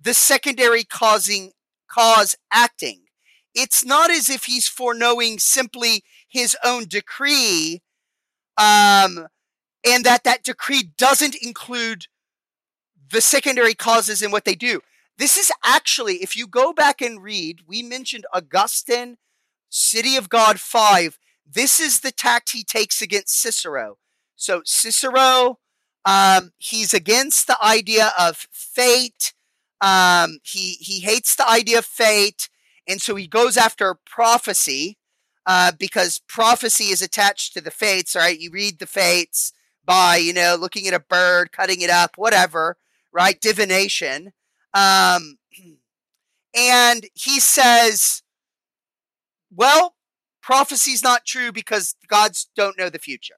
[0.00, 1.52] the secondary causing
[1.88, 3.02] cause acting.
[3.54, 7.80] It's not as if he's foreknowing simply his own decree,
[8.56, 9.26] um,
[9.86, 12.06] and that that decree doesn't include
[13.10, 14.80] the secondary causes in what they do.
[15.18, 19.18] This is actually, if you go back and read, we mentioned Augustine,
[19.68, 21.18] City of God 5.
[21.46, 23.98] This is the tact he takes against Cicero.
[24.36, 25.58] So, Cicero,
[26.04, 29.34] um, he's against the idea of fate
[29.82, 32.48] um, he he hates the idea of fate,
[32.86, 34.96] and so he goes after prophecy
[35.46, 38.14] uh, because prophecy is attached to the fates.
[38.14, 38.38] Right?
[38.38, 39.52] You read the fates
[39.84, 42.76] by you know looking at a bird, cutting it up, whatever.
[43.12, 43.40] Right?
[43.40, 44.32] Divination.
[44.74, 45.36] Um,
[46.54, 48.22] and he says,
[49.54, 49.94] well,
[50.42, 53.34] prophecy's not true because gods don't know the future.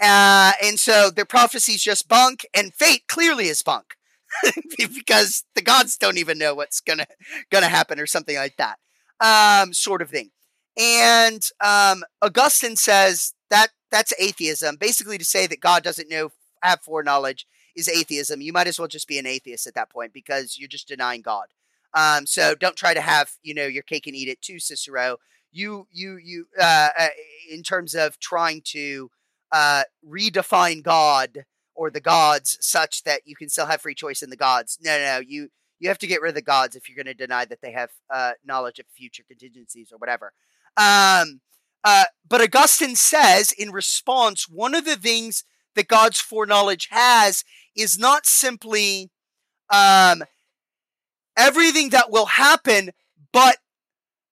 [0.00, 3.94] Uh, and so their prophecy's just bunk, and fate clearly is bunk.
[4.78, 7.06] because the gods don't even know what's gonna
[7.50, 8.78] gonna happen or something like that,
[9.20, 10.30] um, sort of thing.
[10.76, 16.30] And um, Augustine says that that's atheism, basically to say that God doesn't know
[16.62, 17.46] have foreknowledge
[17.76, 18.40] is atheism.
[18.40, 21.22] You might as well just be an atheist at that point because you're just denying
[21.22, 21.46] God.
[21.92, 25.18] Um, so don't try to have you know your cake and eat it too, Cicero.
[25.52, 27.08] You you you uh, uh,
[27.50, 29.10] in terms of trying to
[29.52, 31.44] uh, redefine God
[31.76, 34.78] or the gods such that you can still have free choice in the gods.
[34.82, 35.18] No, no, no.
[35.20, 37.60] You you have to get rid of the gods if you're going to deny that
[37.60, 40.32] they have uh, knowledge of future contingencies or whatever.
[40.76, 41.40] Um,
[41.84, 45.44] uh, but Augustine says in response, one of the things
[45.74, 47.44] that God's foreknowledge has
[47.76, 49.10] is not simply
[49.70, 50.22] um,
[51.36, 52.90] everything that will happen,
[53.32, 53.56] but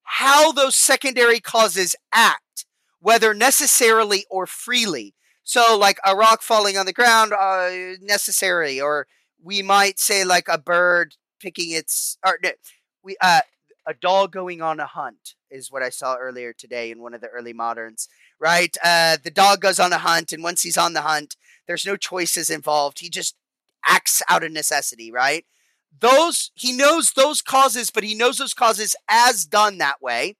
[0.04, 2.66] how those secondary causes act,
[3.00, 5.14] whether necessarily or freely.
[5.44, 9.06] So, like a rock falling on the ground, uh, necessary, or
[9.42, 12.50] we might say like a bird picking its, or no,
[13.02, 13.40] we, uh,
[13.86, 17.20] a dog going on a hunt is what I saw earlier today in one of
[17.20, 18.08] the early moderns.
[18.38, 21.86] Right, uh, the dog goes on a hunt, and once he's on the hunt, there's
[21.86, 23.00] no choices involved.
[23.00, 23.36] He just
[23.86, 25.12] acts out of necessity.
[25.12, 25.44] Right,
[25.98, 30.36] those he knows those causes, but he knows those causes as done that way,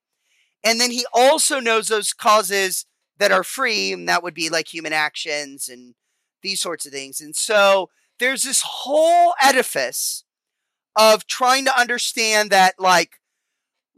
[0.64, 2.86] and then he also knows those causes
[3.18, 5.94] that are free, and that would be like human actions and
[6.42, 7.20] these sorts of things.
[7.20, 7.88] And so
[8.18, 10.24] there's this whole edifice
[10.96, 13.20] of trying to understand that, like,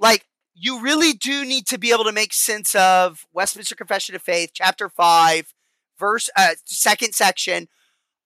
[0.05, 4.23] like you really do need to be able to make sense of Westminster Confession of
[4.23, 5.53] Faith, chapter five,
[5.99, 7.69] verse uh, second section.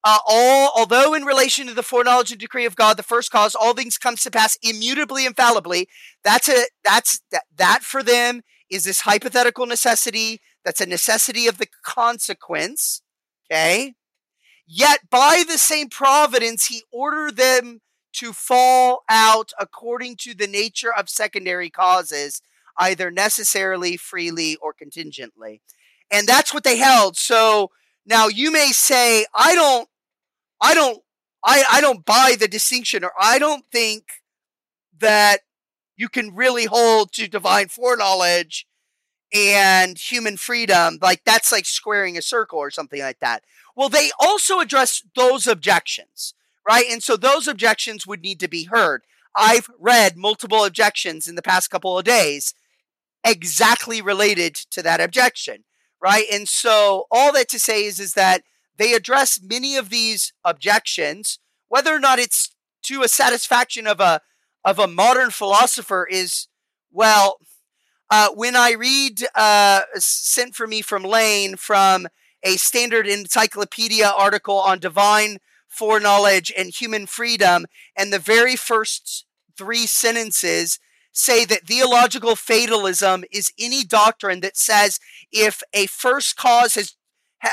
[0.04, 3.54] Uh, all although in relation to the foreknowledge and decree of God, the first cause,
[3.54, 5.88] all things comes to pass immutably, infallibly.
[6.24, 11.58] That's a that's that that for them is this hypothetical necessity that's a necessity of
[11.58, 13.02] the consequence.
[13.50, 13.94] Okay.
[14.66, 17.80] Yet by the same providence, he ordered them
[18.18, 22.42] to fall out according to the nature of secondary causes,
[22.76, 25.60] either necessarily, freely, or contingently.
[26.10, 27.16] And that's what they held.
[27.16, 27.70] So
[28.06, 29.88] now you may say, I don't,
[30.60, 31.02] I don't,
[31.44, 34.04] I, I don't buy the distinction, or I don't think
[34.98, 35.40] that
[35.96, 38.66] you can really hold to divine foreknowledge
[39.32, 43.42] and human freedom, like that's like squaring a circle or something like that.
[43.76, 46.34] Well, they also address those objections,
[46.68, 46.84] right?
[46.90, 49.02] And so those objections would need to be heard.
[49.34, 52.54] I've read multiple objections in the past couple of days
[53.24, 55.64] exactly related to that objection,
[56.02, 56.26] right?
[56.30, 58.42] And so all that to say is is that
[58.76, 61.38] they address many of these objections,
[61.68, 64.20] whether or not it's to a satisfaction of a
[64.64, 66.48] of a modern philosopher is
[66.92, 67.38] well.
[68.10, 72.08] Uh, when I read uh, sent for me from Layne from
[72.42, 75.38] a standard encyclopedia article on divine
[75.68, 77.66] foreknowledge and human freedom,
[77.96, 80.78] and the very first three sentences
[81.12, 85.00] say that theological fatalism is any doctrine that says
[85.32, 86.94] if a first cause has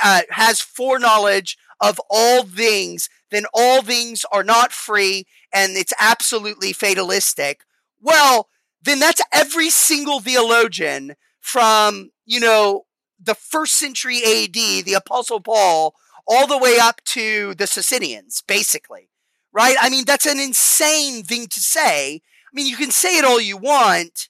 [0.04, 6.74] uh, has foreknowledge of all things, then all things are not free and it's absolutely
[6.74, 7.62] fatalistic.
[8.02, 8.50] Well,
[8.82, 12.86] then that's every single theologian from, you know,
[13.20, 15.96] the first century AD, the Apostle Paul,
[16.28, 19.10] all the way up to the Socinians, basically.
[19.52, 19.76] Right?
[19.80, 22.16] I mean, that's an insane thing to say.
[22.16, 24.28] I mean, you can say it all you want,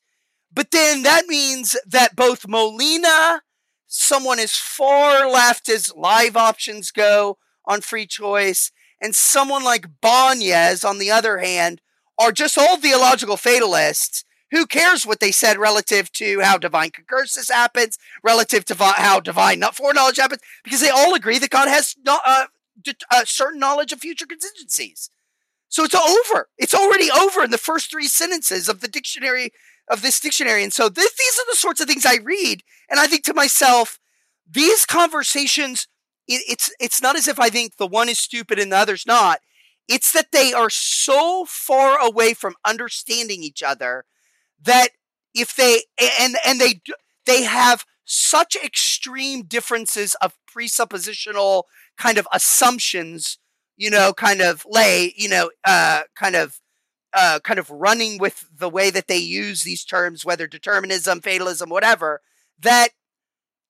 [0.53, 3.41] but then that means that both Molina
[3.95, 8.71] someone as far left as live options go on free choice,
[9.01, 11.81] and someone like Báñez, on the other hand,
[12.17, 14.23] are just all theological fatalists.
[14.55, 19.59] Who cares what they said relative to how divine concursus happens, relative to how divine
[19.59, 22.45] not foreknowledge happens, because they all agree that God has not, uh,
[23.11, 25.09] a certain knowledge of future contingencies.
[25.67, 26.47] So it's over.
[26.57, 29.51] It's already over in the first three sentences of the dictionary
[29.91, 30.63] of this dictionary.
[30.63, 33.99] And so these are the sorts of things I read, and I think to myself,
[34.49, 35.89] these conversations.
[36.29, 39.05] It, it's it's not as if I think the one is stupid and the other's
[39.05, 39.41] not.
[39.89, 44.05] It's that they are so far away from understanding each other
[44.63, 44.89] that
[45.33, 45.83] if they
[46.21, 46.81] and and they
[47.25, 51.63] they have such extreme differences of presuppositional
[51.97, 53.37] kind of assumptions,
[53.77, 56.59] you know, kind of lay, you know, uh, kind of
[57.13, 61.69] uh, kind of running with the way that they use these terms, whether determinism, fatalism,
[61.69, 62.21] whatever,
[62.59, 62.89] that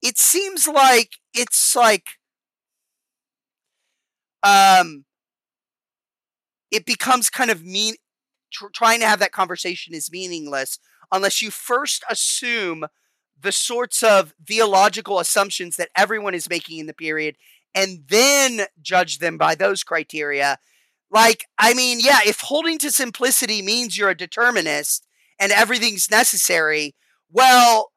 [0.02, 2.08] it seems like it's like
[4.44, 5.06] um
[6.72, 7.96] it becomes kind of mean
[8.52, 10.80] tr- trying to have that conversation is meaningless
[11.12, 12.86] unless you first assume
[13.40, 17.36] the sorts of theological assumptions that everyone is making in the period
[17.74, 20.58] and then judge them by those criteria.
[21.12, 25.06] Like, I mean, yeah, if holding to simplicity means you're a determinist
[25.40, 26.96] and everything's necessary,
[27.30, 27.92] well,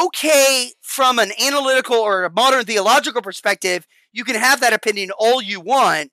[0.00, 5.42] okay, from an analytical or a modern theological perspective, you can have that opinion all
[5.42, 6.10] you want,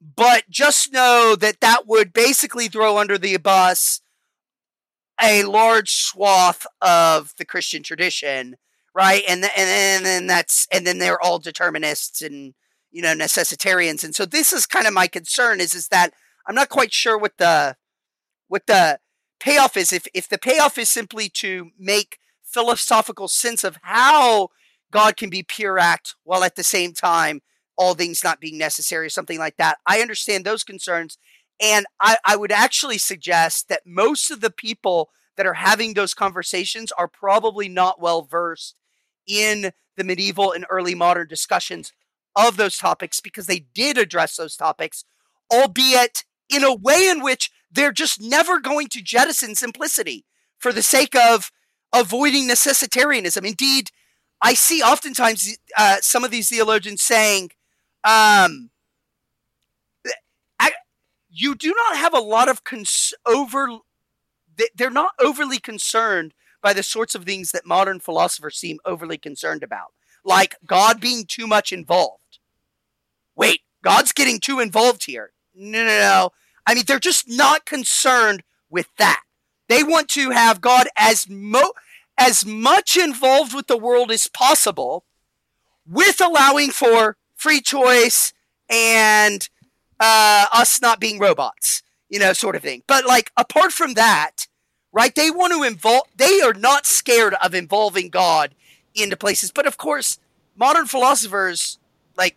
[0.00, 4.00] but just know that that would basically throw under the bus
[5.22, 8.56] a large swath of the Christian tradition,
[8.94, 9.22] right?
[9.28, 12.54] And and and then that's and then they're all determinists and
[12.90, 14.02] you know, necessitarians.
[14.02, 16.12] And so this is kind of my concern is is that
[16.46, 17.76] I'm not quite sure what the
[18.48, 18.98] what the
[19.38, 19.92] payoff is.
[19.92, 24.48] If if the payoff is simply to make philosophical sense of how
[24.90, 27.42] God can be pure act while at the same time
[27.80, 29.78] all things not being necessary or something like that.
[29.86, 31.16] I understand those concerns.
[31.58, 35.08] And I, I would actually suggest that most of the people
[35.38, 38.78] that are having those conversations are probably not well versed
[39.26, 41.92] in the medieval and early modern discussions
[42.36, 45.04] of those topics because they did address those topics,
[45.50, 50.26] albeit in a way in which they're just never going to jettison simplicity
[50.58, 51.50] for the sake of
[51.94, 53.46] avoiding necessitarianism.
[53.46, 53.88] Indeed,
[54.42, 57.52] I see oftentimes uh, some of these theologians saying,
[58.04, 58.70] um,
[60.58, 60.72] I,
[61.30, 63.78] you do not have a lot of cons- over,
[64.74, 69.62] they're not overly concerned by the sorts of things that modern philosophers seem overly concerned
[69.62, 69.92] about,
[70.24, 72.20] like God being too much involved
[73.40, 75.32] wait, God's getting too involved here.
[75.54, 76.30] No, no, no.
[76.66, 79.22] I mean, they're just not concerned with that.
[79.68, 81.72] They want to have God as mo
[82.18, 85.04] as much involved with the world as possible,
[85.88, 88.32] with allowing for free choice
[88.68, 89.48] and
[89.98, 92.82] uh, us not being robots, you know, sort of thing.
[92.86, 94.46] But like apart from that,
[94.92, 95.14] right?
[95.14, 96.04] They want to involve.
[96.16, 98.54] They are not scared of involving God
[98.94, 99.50] into places.
[99.50, 100.18] But of course,
[100.56, 101.78] modern philosophers
[102.16, 102.36] like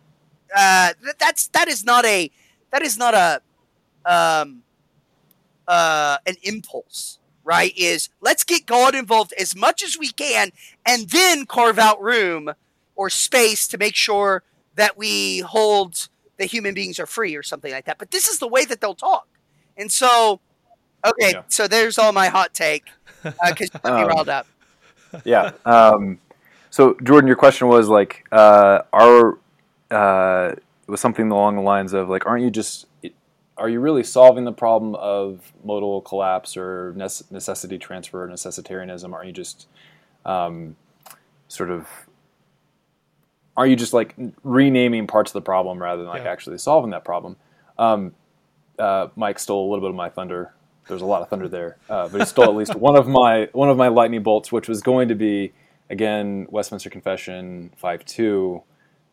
[0.56, 2.30] uh, that's that is not a
[2.72, 3.40] that is not a
[4.06, 4.62] um,
[5.68, 7.76] uh, an impulse, right?
[7.76, 10.50] Is let's get God involved as much as we can,
[10.86, 12.52] and then carve out room
[12.96, 14.42] or space to make sure
[14.76, 17.98] that we hold that human beings are free or something like that.
[17.98, 19.28] But this is the way that they'll talk,
[19.76, 20.40] and so
[21.04, 21.42] okay, yeah.
[21.48, 22.84] so there's all my hot take
[23.22, 24.46] because uh, um, me riled up.
[25.24, 25.52] Yeah.
[25.64, 26.18] Um,
[26.70, 29.38] so Jordan, your question was like, uh, are
[29.90, 30.54] uh,
[30.86, 32.86] was something along the lines of like, aren't you just
[33.56, 39.12] are you really solving the problem of modal collapse or necessity transfer, or necessitarianism?
[39.12, 39.68] Aren't you just
[40.24, 40.76] um,
[41.48, 41.86] sort of
[43.56, 46.30] are you just like renaming parts of the problem rather than like yeah.
[46.30, 47.36] actually solving that problem?
[47.78, 48.14] Um,
[48.78, 50.52] uh, Mike stole a little bit of my thunder.
[50.88, 53.48] There's a lot of thunder there, uh, but he stole at least one of my
[53.52, 55.52] one of my lightning bolts, which was going to be
[55.88, 58.62] again Westminster Confession five two.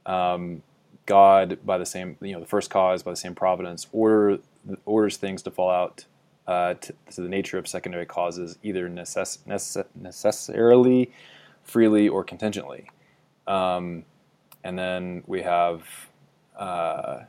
[0.06, 0.64] Um,
[1.06, 4.38] God by the same you know the first cause by the same providence order
[4.86, 6.06] orders things to fall out
[6.48, 11.12] uh, to, to, the nature of secondary causes either necess- necess- necessarily,
[11.64, 12.90] freely, or contingently.
[13.48, 14.06] Um,
[14.64, 15.84] and then we have
[16.58, 17.22] uh,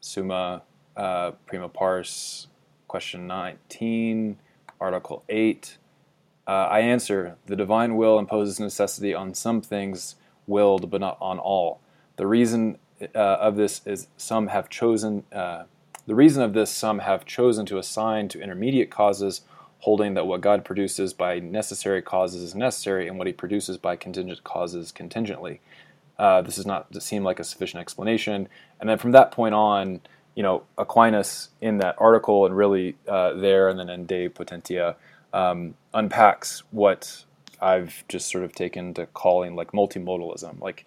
[0.00, 0.62] Summa
[0.96, 2.48] uh, Prima Pars,
[2.88, 4.38] question 19,
[4.80, 5.78] Article 8.
[6.46, 11.38] Uh, I answer the divine will imposes necessity on some things willed, but not on
[11.38, 11.80] all.
[12.16, 12.78] The reason
[13.14, 15.24] uh, of this is some have chosen.
[15.32, 15.64] Uh,
[16.06, 19.42] the reason of this, some have chosen to assign to intermediate causes,
[19.80, 23.94] holding that what God produces by necessary causes is necessary, and what He produces by
[23.94, 25.60] contingent causes contingently.
[26.18, 28.48] Uh, this does not to seem like a sufficient explanation.
[28.80, 30.00] And then from that point on,
[30.34, 34.96] you know, Aquinas in that article and really uh, there and then in De Potentia
[35.32, 37.24] um, unpacks what
[37.60, 40.60] I've just sort of taken to calling like multimodalism.
[40.60, 40.84] Like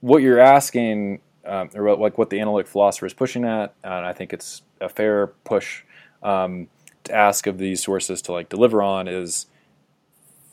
[0.00, 4.12] what you're asking, um, or like what the analytic philosopher is pushing at, and I
[4.12, 5.82] think it's a fair push
[6.22, 6.68] um,
[7.04, 9.46] to ask of these sources to like deliver on is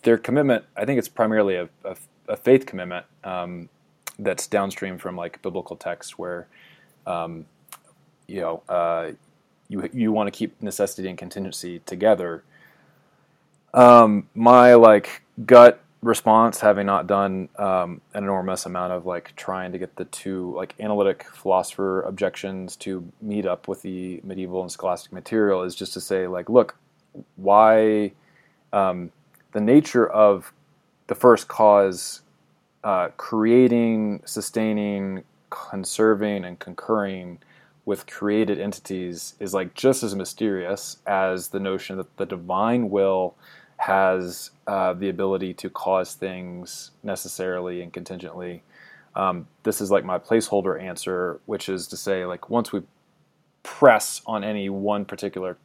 [0.04, 0.66] their commitment.
[0.76, 1.96] I think it's primarily a, a,
[2.28, 3.70] a faith commitment um,
[4.20, 6.48] that's downstream from like biblical texts where
[7.06, 7.46] um,
[8.28, 9.12] you know uh,
[9.68, 12.44] you you want to keep necessity and contingency together.
[13.74, 19.72] Um, my like gut response, having not done um, an enormous amount of like trying
[19.72, 24.72] to get the two like analytic philosopher objections to meet up with the medieval and
[24.72, 26.78] scholastic material, is just to say like, look,
[27.36, 28.12] why
[28.72, 29.12] um,
[29.52, 30.54] the nature of
[31.08, 32.22] the first cause
[32.86, 37.40] uh, creating, sustaining, conserving, and concurring
[37.84, 43.36] with created entities is like just as mysterious as the notion that the divine will
[43.78, 48.62] has uh, the ability to cause things necessarily and contingently.
[49.16, 52.84] Um, this is like my placeholder answer, which is to say, like once we
[53.64, 55.58] press on any one particular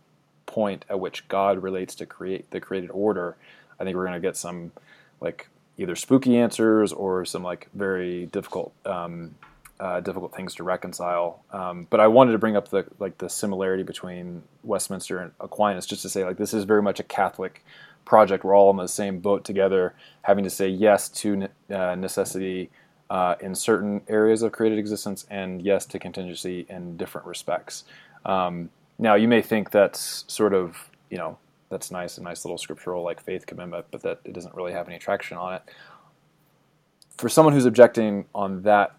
[0.47, 3.37] point at which God relates to create the created order,
[3.79, 4.73] I think we're going to get some
[5.21, 5.49] like
[5.81, 9.35] either spooky answers or some like very difficult um,
[9.81, 11.43] uh, difficult things to reconcile.
[11.53, 15.87] Um, but I wanted to bring up the like the similarity between Westminster and Aquinas,
[15.87, 17.65] just to say like this is very much a Catholic
[18.05, 18.45] project.
[18.45, 22.71] We're all in the same boat together, having to say yes to uh, necessity
[23.09, 27.85] uh, in certain areas of created existence and yes to contingency in different respects.
[28.27, 31.39] Um, now, you may think that's sort of you know
[31.71, 34.89] that's nice, a nice little scriptural like faith commitment, but that it doesn't really have
[34.89, 35.63] any traction on it.
[37.17, 38.97] For someone who's objecting on that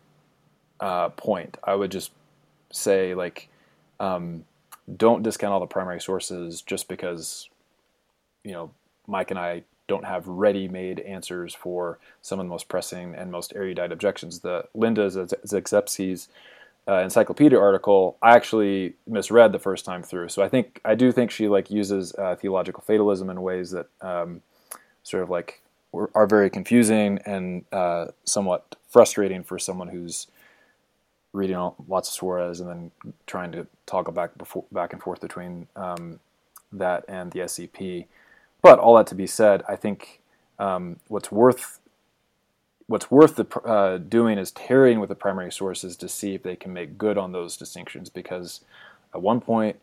[0.80, 2.12] uh, point, I would just
[2.72, 3.50] say like,
[4.00, 4.46] um,
[4.98, 7.50] don't discount all the primary sources just because,
[8.44, 8.72] you know,
[9.06, 13.54] Mike and I don't have ready-made answers for some of the most pressing and most
[13.56, 14.40] erudite objections.
[14.40, 16.30] The Linda Zagzebski's
[16.88, 20.30] uh, encyclopedia article I actually misread the first time through.
[20.30, 23.88] So I think I do think she like uses uh, theological fatalism in ways that
[24.02, 24.42] um,
[25.04, 25.62] sort of like
[25.94, 30.28] are very confusing and uh, somewhat frustrating for someone who's
[31.34, 32.92] reading lots of Suarez and then
[33.28, 36.20] trying to toggle back before, back and forth between um,
[36.72, 38.08] that and the SEP.
[38.62, 40.22] But all that to be said, I think
[40.60, 41.81] um, what's worth
[42.92, 46.58] what's worth the, uh, doing is tarrying with the primary sources to see if they
[46.58, 48.10] can make good on those distinctions.
[48.10, 48.62] Because
[49.14, 49.78] at one point,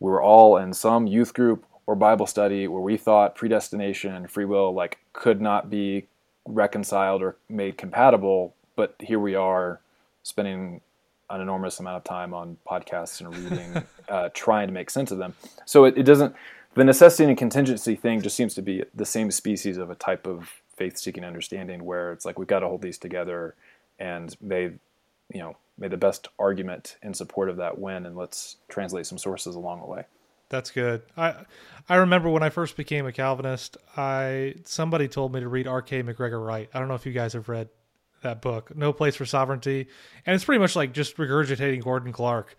[0.00, 4.30] we were all in some youth group or Bible study where we thought predestination and
[4.30, 6.06] free will like could not be
[6.46, 8.54] reconciled or made compatible.
[8.74, 9.80] But here we are,
[10.24, 10.80] spending
[11.30, 15.18] an enormous amount of time on podcasts and reading, uh, trying to make sense of
[15.18, 15.34] them.
[15.64, 16.34] So it, it doesn't.
[16.74, 20.26] The necessity and contingency thing just seems to be the same species of a type
[20.26, 23.54] of faith seeking understanding where it's like we've got to hold these together
[23.98, 24.70] and may
[25.32, 29.18] you know may the best argument in support of that win and let's translate some
[29.18, 30.04] sources along the way.
[30.48, 31.02] That's good.
[31.16, 31.34] I
[31.88, 35.88] i remember when i first became a calvinist i somebody told me to read rk
[35.88, 36.70] mcgregor wright.
[36.72, 37.68] I don't know if you guys have read
[38.22, 39.88] that book no place for sovereignty.
[40.24, 42.56] And it's pretty much like just regurgitating gordon clark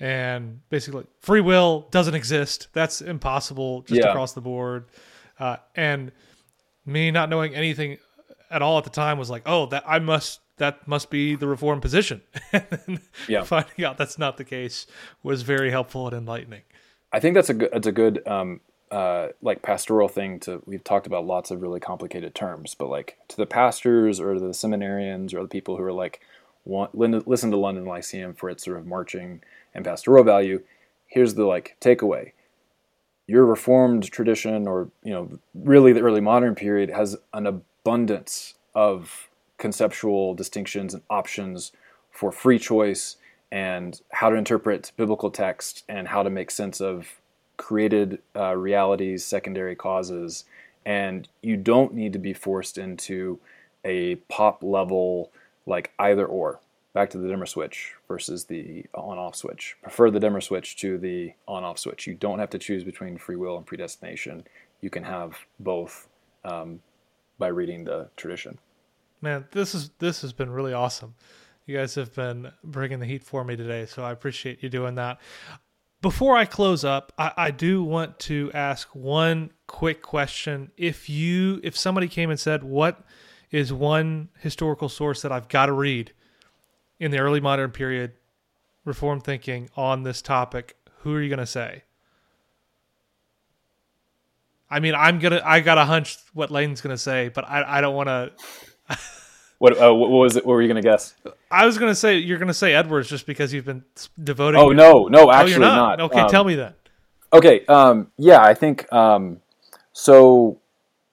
[0.00, 2.68] and basically free will doesn't exist.
[2.72, 4.08] That's impossible just yeah.
[4.08, 4.86] across the board.
[5.38, 6.10] Uh, and
[6.84, 7.98] me not knowing anything
[8.50, 11.48] at all at the time was like, oh, that I must that must be the
[11.48, 12.20] reform position.
[13.28, 13.42] yeah.
[13.42, 14.86] Finding out that's not the case
[15.22, 16.62] was very helpful and enlightening.
[17.12, 20.84] I think that's a good, that's a good, um, uh, like pastoral thing to, we've
[20.84, 25.34] talked about lots of really complicated terms, but like to the pastors or the seminarians
[25.34, 26.20] or the people who are like,
[26.64, 29.42] want, listen to London Lyceum for its sort of marching
[29.74, 30.62] and pastoral value.
[31.06, 32.32] Here's the like takeaway.
[33.30, 39.28] Your reformed tradition or, you know, really the early modern period has an abundance of
[39.56, 41.70] conceptual distinctions and options
[42.10, 43.18] for free choice
[43.52, 47.20] and how to interpret biblical text and how to make sense of
[47.56, 50.44] created uh, realities, secondary causes,
[50.84, 53.38] and you don't need to be forced into
[53.84, 55.30] a pop level
[55.66, 56.58] like either or.
[56.92, 59.76] Back to the dimmer switch versus the on off switch.
[59.82, 62.06] Prefer the dimmer switch to the on off switch.
[62.06, 64.44] You don't have to choose between free will and predestination.
[64.80, 66.08] You can have both
[66.44, 66.80] um,
[67.38, 68.58] by reading the tradition.
[69.20, 71.14] Man, this is this has been really awesome.
[71.66, 74.96] You guys have been bringing the heat for me today, so I appreciate you doing
[74.96, 75.20] that.
[76.02, 80.72] Before I close up, I, I do want to ask one quick question.
[80.76, 83.04] If you if somebody came and said, What
[83.52, 86.12] is one historical source that I've got to read
[87.00, 88.12] in the early modern period,
[88.84, 91.82] reform thinking on this topic, who are you gonna say?
[94.70, 95.42] I mean, I'm gonna.
[95.44, 98.30] I got a hunch what Layne's gonna say, but I, I don't want to.
[99.58, 100.46] what, uh, what was it?
[100.46, 101.14] What were you gonna guess?
[101.50, 103.84] I was gonna say you're gonna say Edwards just because you've been
[104.22, 104.60] devoting.
[104.60, 105.98] Oh no, no, actually oh, not.
[105.98, 106.00] not.
[106.02, 106.76] Okay, um, tell me that.
[107.32, 109.40] Okay, um, yeah, I think um,
[109.92, 110.59] so.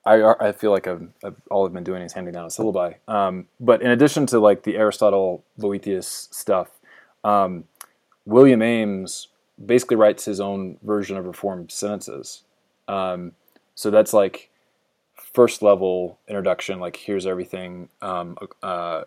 [0.08, 2.96] I, I feel like I've, I've, all I've been doing is handing down a syllabi.
[3.08, 6.70] Um, but in addition to like the Aristotle Boethius stuff,
[7.24, 7.66] um,
[8.26, 9.28] William Ames
[9.64, 12.44] basically writes his own version of Reformed sentences.
[12.88, 13.34] Um,
[13.76, 14.50] so that's like
[15.16, 16.80] first level introduction.
[16.80, 19.04] Like here's everything, um, uh,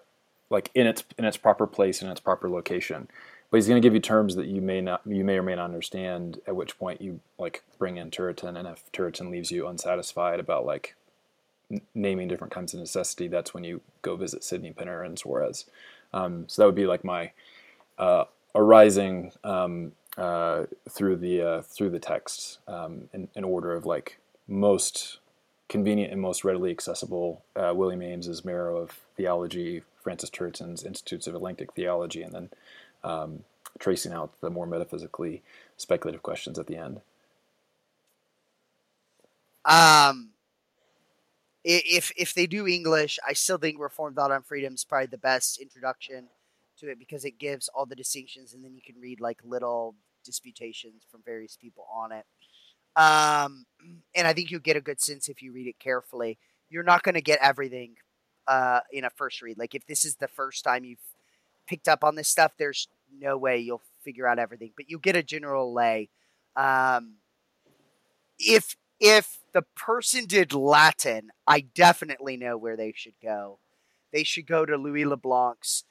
[0.50, 3.08] like in its in its proper place in its proper location.
[3.50, 5.56] But he's going to give you terms that you may not, you may or may
[5.56, 6.40] not understand.
[6.46, 10.64] At which point you like bring in Turretin, and if Turretin leaves you unsatisfied about
[10.64, 10.94] like
[11.70, 15.66] n- naming different kinds of necessity, that's when you go visit Sydney Penner and Suarez.
[16.12, 17.32] Um, so that would be like my
[17.98, 18.24] uh,
[18.54, 24.18] arising um, uh, through the uh, through the text um, in, in, order of like
[24.48, 25.18] most
[25.68, 27.42] convenient and most readily accessible.
[27.54, 32.50] Uh, William Ames's Marrow of Theology, Francis Turretin's Institutes of Elenctic Theology, and then
[33.04, 33.44] um,
[33.78, 35.42] tracing out the more metaphysically
[35.76, 37.00] speculative questions at the end.
[39.64, 40.30] Um,
[41.64, 45.18] if if they do English, I still think Reformed Thought on Freedom is probably the
[45.18, 46.28] best introduction
[46.78, 49.94] to it because it gives all the distinctions, and then you can read like little
[50.24, 52.24] disputations from various people on it.
[52.96, 53.66] Um,
[54.14, 56.38] and I think you'll get a good sense if you read it carefully.
[56.68, 57.96] You're not going to get everything
[58.46, 59.58] uh, in a first read.
[59.58, 60.98] Like if this is the first time you've
[61.70, 65.14] picked up on this stuff, there's no way you'll figure out everything, but you get
[65.14, 66.10] a general lay.
[66.56, 67.14] Um,
[68.38, 73.60] if if the person did Latin, I definitely know where they should go.
[74.12, 75.84] They should go to Louis LeBlanc's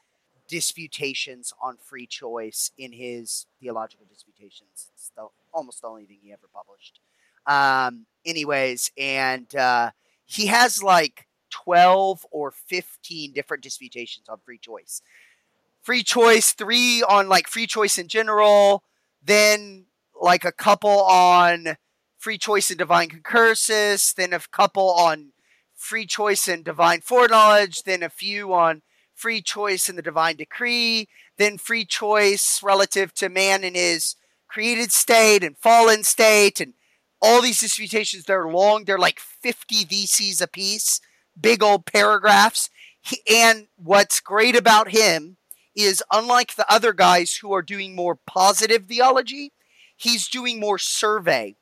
[0.48, 4.92] disputations on free choice in his theological disputations.
[4.94, 7.00] It's the, almost the only thing he ever published.
[7.48, 9.92] Um, anyways, and uh,
[10.26, 15.02] he has like 12 or 15 different disputations on free choice.
[15.82, 18.84] Free choice, three on like free choice in general,
[19.24, 19.86] then
[20.20, 21.78] like a couple on
[22.18, 25.32] free choice and divine concursus, then a couple on
[25.76, 28.82] free choice and divine foreknowledge, then a few on
[29.16, 31.08] free choice and the divine decree,
[31.38, 34.16] then free choice relative to man in his
[34.48, 36.74] created state and fallen state, and
[37.22, 38.26] all these disputations.
[38.26, 41.00] They're long, they're like 50 theses apiece,
[41.40, 42.70] big old paragraphs.
[43.02, 45.38] He, and what's great about him
[45.84, 49.52] is, unlike the other guys who are doing more positive theology,
[49.96, 51.56] he's doing more survey.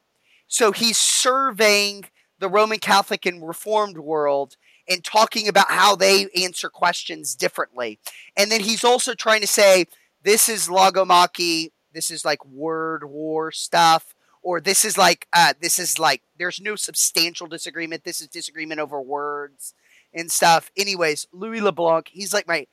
[0.48, 2.06] So he's surveying
[2.40, 4.56] the Roman Catholic and Reformed world
[4.90, 8.00] and talking about how they answer questions differently.
[8.38, 9.86] And then he's also trying to say,
[10.24, 15.80] this is logomachy, this is like word war stuff, or this is like, uh, this
[15.80, 18.04] is like, there's no substantial disagreement.
[18.04, 19.74] This is disagreement over words
[20.14, 20.72] and stuff.
[20.78, 22.68] Anyways, Louis LeBlanc, he's like my,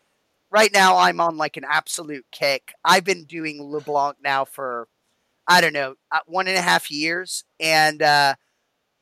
[0.54, 2.72] right now I'm on like an absolute kick.
[2.84, 4.86] I've been doing LeBlanc now for,
[5.48, 7.42] I don't know, uh, one and a half years.
[7.58, 8.36] And, uh,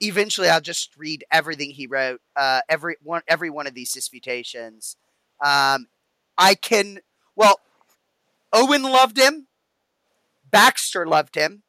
[0.00, 4.96] eventually I'll just read everything he wrote, uh, every one, every one of these disputations.
[5.44, 5.88] Um,
[6.38, 7.00] I can,
[7.36, 7.60] well,
[8.50, 9.48] Owen loved him.
[10.50, 11.64] Baxter loved him.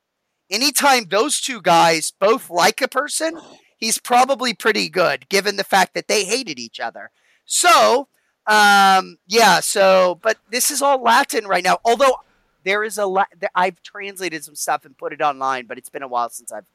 [0.49, 3.37] Anytime those two guys both like a person,
[3.77, 7.11] he's probably pretty good, given the fact that they hated each other.
[7.45, 8.07] So
[8.45, 9.59] Um, yeah.
[9.61, 11.79] So, but this is all Latin right now.
[11.85, 12.17] Although
[12.63, 13.25] there is a, La-
[13.55, 16.65] I've translated some stuff and put it online, but it's been a while since I've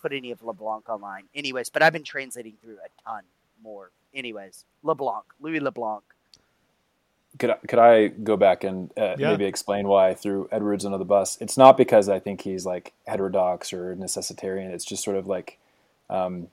[0.00, 1.24] put any of LeBlanc online.
[1.34, 3.22] Anyways, but I've been translating through a ton
[3.62, 3.90] more.
[4.14, 6.02] Anyways, LeBlanc, Louis LeBlanc.
[7.38, 9.30] Could I, could I go back and uh, Yeah.
[9.30, 11.36] maybe explain why I threw Edwards under the bus?
[11.40, 14.70] It's not because I think he's like heterodox or necessitarian.
[14.72, 15.58] It's just sort of like
[16.08, 16.46] um,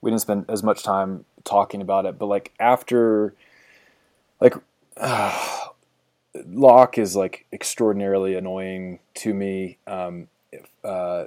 [0.00, 3.34] we didn't spend as much time talking about it, but like after
[4.44, 4.54] like
[4.96, 5.68] uh,
[6.46, 9.78] Locke is like extraordinarily annoying to me.
[9.86, 10.28] Um,
[10.84, 11.24] uh,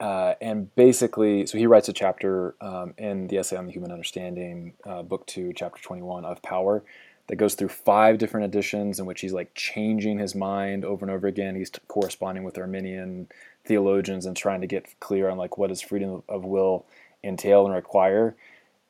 [0.00, 3.90] uh, and basically, so he writes a chapter um, in the essay on the human
[3.90, 6.84] understanding, uh, book two, chapter 21 of power,
[7.26, 11.12] that goes through five different editions in which he's like changing his mind over and
[11.12, 11.56] over again.
[11.56, 13.28] He's t- corresponding with Arminian
[13.64, 16.86] theologians and trying to get clear on like what does freedom of will
[17.24, 18.36] entail and require.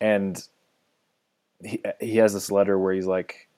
[0.00, 0.46] And
[1.64, 3.48] he, he has this letter where he's like,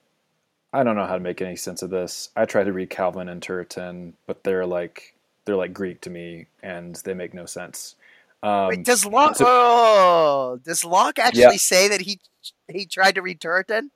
[0.72, 2.30] I don't know how to make any sense of this.
[2.36, 5.14] I tried to read Calvin and Turretin, but they're like
[5.44, 7.96] they're like Greek to me, and they make no sense.
[8.42, 9.36] Um, Wait, does Locke?
[9.36, 11.50] so- oh, does Locke actually Yeah.
[11.56, 12.20] say that he
[12.68, 13.90] he tried to read Turretin?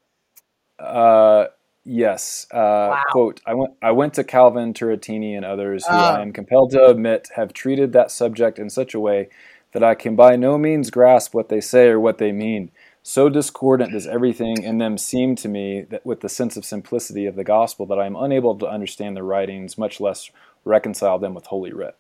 [0.79, 1.47] Uh,
[1.85, 2.47] yes.
[2.51, 2.57] Uh,
[2.91, 3.03] Wow.
[3.11, 3.75] Quote: I went.
[3.83, 6.17] I went to Calvin, Turretini, and others who Ah.
[6.17, 9.29] I am compelled to admit have treated that subject in such a way
[9.73, 12.71] that I can by no means grasp what they say or what they mean.
[13.07, 17.27] So discordant does everything in them seem to me that with the sense of simplicity
[17.27, 20.31] of the gospel that I am unable to understand their writings, much less
[20.65, 21.97] reconcile them with Holy Writ.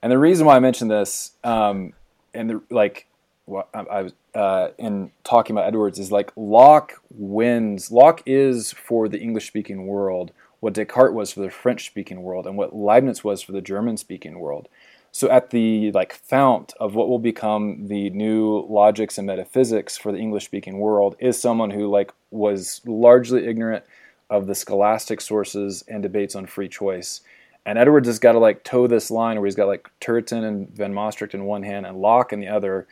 [0.00, 1.94] And the reason why I mention this, um,
[2.32, 3.08] and the, like,
[3.46, 7.90] what I, I was uh, in talking about Edwards is like Locke wins.
[7.90, 10.30] Locke is for the English-speaking world
[10.60, 14.68] what Descartes was for the French-speaking world, and what Leibniz was for the German-speaking world.
[15.12, 20.12] So at the like fount of what will become the new logics and metaphysics for
[20.12, 23.84] the English-speaking world is someone who like was largely ignorant
[24.28, 27.22] of the scholastic sources and debates on free choice.
[27.66, 30.70] And Edwards has got to like toe this line where he's got like Turretin and
[30.70, 32.86] Van Mastricht in one hand and Locke in the other.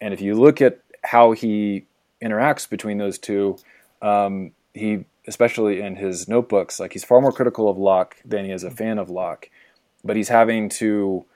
[0.00, 1.84] And if you look at how he
[2.22, 3.58] interacts between those two,
[4.02, 8.50] um, he, especially in his notebooks, like he's far more critical of Locke than he
[8.50, 9.50] is a fan of Locke.
[10.02, 11.26] But he's having to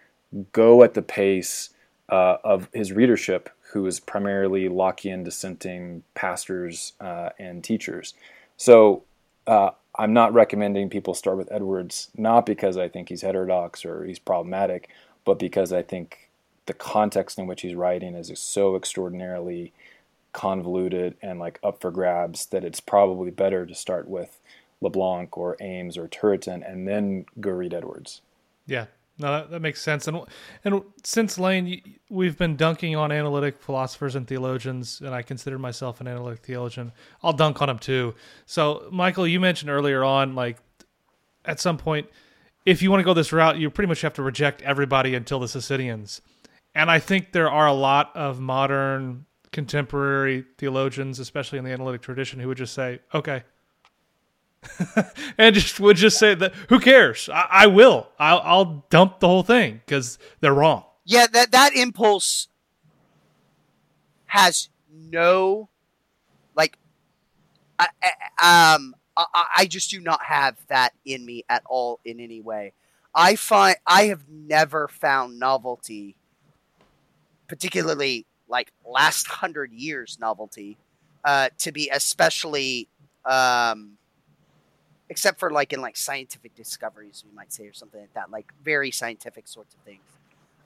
[0.52, 1.70] go at the pace
[2.08, 8.14] uh, of his readership, who is primarily Lockean dissenting pastors uh, and teachers.
[8.56, 9.02] So
[9.46, 14.04] uh, I'm not recommending people start with Edwards, not because I think he's heterodox or
[14.04, 14.88] he's problematic,
[15.24, 16.30] but because I think
[16.66, 19.72] the context in which he's writing is so extraordinarily
[20.32, 24.40] convoluted and like up for grabs that it's probably better to start with
[24.80, 28.20] LeBlanc or Ames or Turretin and then go read Edwards.
[28.66, 28.86] Yeah,
[29.18, 30.08] no, that, that makes sense.
[30.08, 30.20] And
[30.64, 36.00] and since Layne, we've been dunking on analytic philosophers and theologians, and I consider myself
[36.00, 36.92] an analytic theologian.
[37.22, 38.14] I'll dunk on them too.
[38.46, 40.58] So, Michael, you mentioned earlier on, like
[41.44, 42.08] at some point,
[42.66, 45.38] if you want to go this route, you pretty much have to reject everybody until
[45.38, 46.20] the Socinians.
[46.74, 52.02] And I think there are a lot of modern contemporary theologians, especially in the analytic
[52.02, 53.44] tradition, who would just say, "Okay."
[55.38, 57.28] and just would just say that who cares?
[57.28, 58.08] I, I will.
[58.18, 60.84] I'll, I'll dump the whole thing because they're wrong.
[61.04, 62.48] Yeah, that that impulse
[64.26, 65.68] has no
[66.54, 66.76] like
[67.78, 72.18] I, I- um I, I just do not have that in me at all in
[72.18, 72.72] any way.
[73.14, 76.16] I find I have never found novelty,
[77.48, 80.76] particularly like last hundred years novelty,
[81.24, 82.88] uh, to be especially
[83.24, 83.92] um,
[85.10, 88.52] except for like in like scientific discoveries we might say or something like that, like
[88.64, 90.00] very scientific sorts of things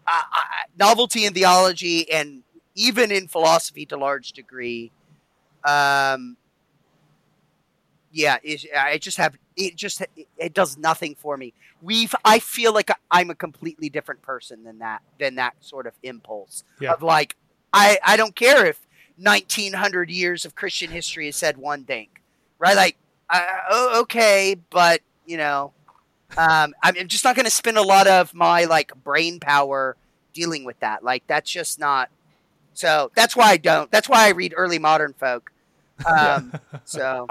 [0.07, 2.43] uh, I- novelty in theology and
[2.75, 4.91] even in philosophy to large degree.
[5.65, 6.37] Um,
[8.11, 9.77] yeah, it, I just have it.
[9.77, 11.53] Just it, it does nothing for me.
[11.83, 15.93] We've I feel like I'm a completely different person than that than that sort of
[16.03, 16.93] impulse Yeah.
[16.93, 17.37] of like
[17.73, 18.87] I I don't care if
[19.19, 22.09] 1900 years of Christian history has said one thing,
[22.59, 22.77] right?
[22.77, 22.97] Like,
[23.31, 25.73] uh, oh, okay, but you know,
[26.37, 29.97] um, I'm I'm just not going to spend a lot of my like brain power
[30.33, 31.03] dealing with that.
[31.03, 32.11] Like, that's just not.
[32.75, 33.91] So that's why I don't.
[33.91, 35.53] That's why I read early modern folk.
[36.07, 36.53] Um,
[36.85, 37.27] so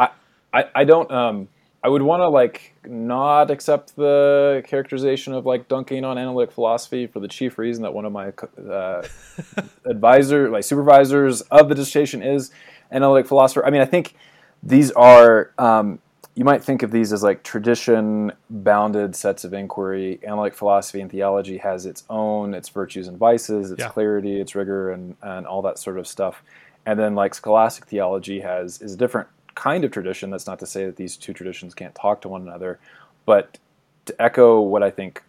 [0.54, 1.48] I, I don't um
[1.84, 7.08] I would want to like not accept the characterization of like dunking on analytic philosophy
[7.08, 8.34] for the chief reason that one of my
[8.70, 9.04] uh,
[9.86, 12.52] advisor my supervisors of the dissertation is
[12.92, 13.66] analytic philosopher.
[13.66, 14.16] I mean I think
[14.64, 16.00] these are um,
[16.36, 20.20] you might think of these as like tradition bounded sets of inquiry.
[20.24, 23.90] Analytic philosophy and theology has its own its virtues and vices, its Yeah.
[23.90, 26.44] clarity, its rigor, and and all that sort of stuff.
[26.86, 30.30] And then like scholastic theology has is a different kind of tradition.
[30.30, 32.80] That's not to say that these two traditions can't talk to one another,
[33.26, 33.58] but
[34.06, 35.24] to echo what I think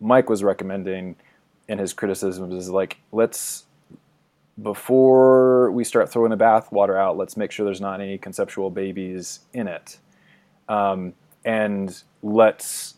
[0.00, 1.16] Mike was recommending
[1.68, 3.64] in his criticisms is like let's
[4.62, 9.40] before we start throwing the bathwater out, let's make sure there's not any conceptual babies
[9.52, 9.98] in it,
[10.68, 11.14] um,
[11.44, 12.94] and let's.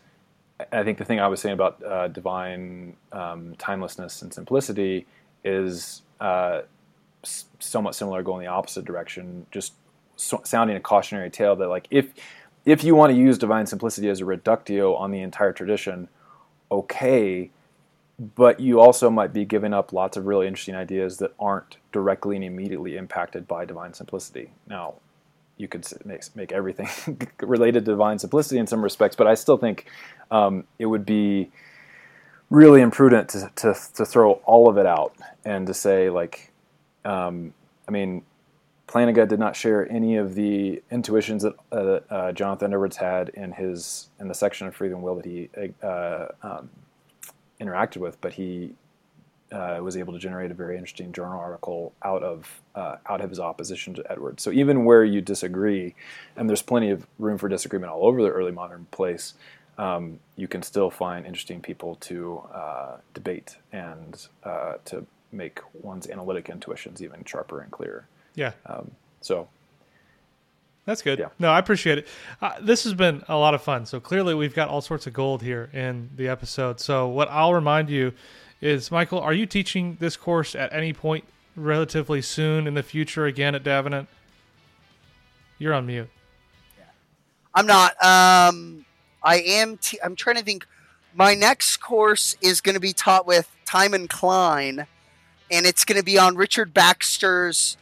[0.71, 5.07] I think the thing I was saying about uh, divine um, timelessness and simplicity
[5.45, 6.63] is uh,
[7.59, 9.47] somewhat similar, going the opposite direction.
[9.51, 9.73] Just
[10.17, 12.13] so, sounding a cautionary tale that like if
[12.65, 16.09] if you want to use divine simplicity as a reductio on the entire tradition,
[16.71, 17.51] okay,
[18.37, 22.37] but you also might be giving up lots of really interesting ideas that aren't directly
[22.37, 24.51] and immediately impacted by divine simplicity.
[24.69, 24.95] Now,
[25.57, 26.89] you could make, make everything
[27.41, 29.87] related to divine simplicity in some respects, but I still think
[30.31, 31.51] um, it would be
[32.49, 36.53] really imprudent to, to, to, throw all of it out and to say, like,
[37.05, 37.55] um,
[37.89, 38.23] I mean,
[38.87, 43.53] Plantinga did not share any of the intuitions that uh, uh, Jonathan Edwards had in
[43.53, 45.49] his in the section of Free Will that he
[45.83, 46.69] uh, um,
[47.63, 48.75] interacted with, but he
[49.53, 53.29] uh, was able to generate a very interesting journal article out of uh, out of
[53.29, 54.41] his opposition to Edward.
[54.41, 55.95] So even where you disagree,
[56.37, 59.35] and there's plenty of room for disagreement all over the early modern place,
[59.79, 66.09] um, you can still find interesting people to uh, debate and uh, to make one's
[66.09, 68.07] analytic intuitions even sharper and clearer.
[68.35, 68.53] Yeah.
[68.67, 68.91] Um,
[69.21, 69.49] so
[70.85, 71.19] that's good.
[71.19, 71.29] Yeah.
[71.39, 72.09] No, I appreciate it.
[72.41, 73.87] Uh, this has been a lot of fun.
[73.87, 76.81] So clearly, we've got all sorts of gold here in the episode.
[76.81, 78.13] So what I'll remind you
[78.61, 83.27] is, Michael, are you teaching this course at any point relatively soon in the future
[83.27, 84.09] again at Davenant?
[85.59, 86.09] You're on mute.
[86.77, 86.85] Yeah.
[87.55, 87.93] I'm not.
[88.03, 88.85] Um,
[89.23, 89.77] I am.
[89.77, 90.67] T- I'm trying to think.
[91.15, 94.87] My next course is going to be taught with Timon Cline,
[95.51, 97.77] and it's going to be on Richard Baxter's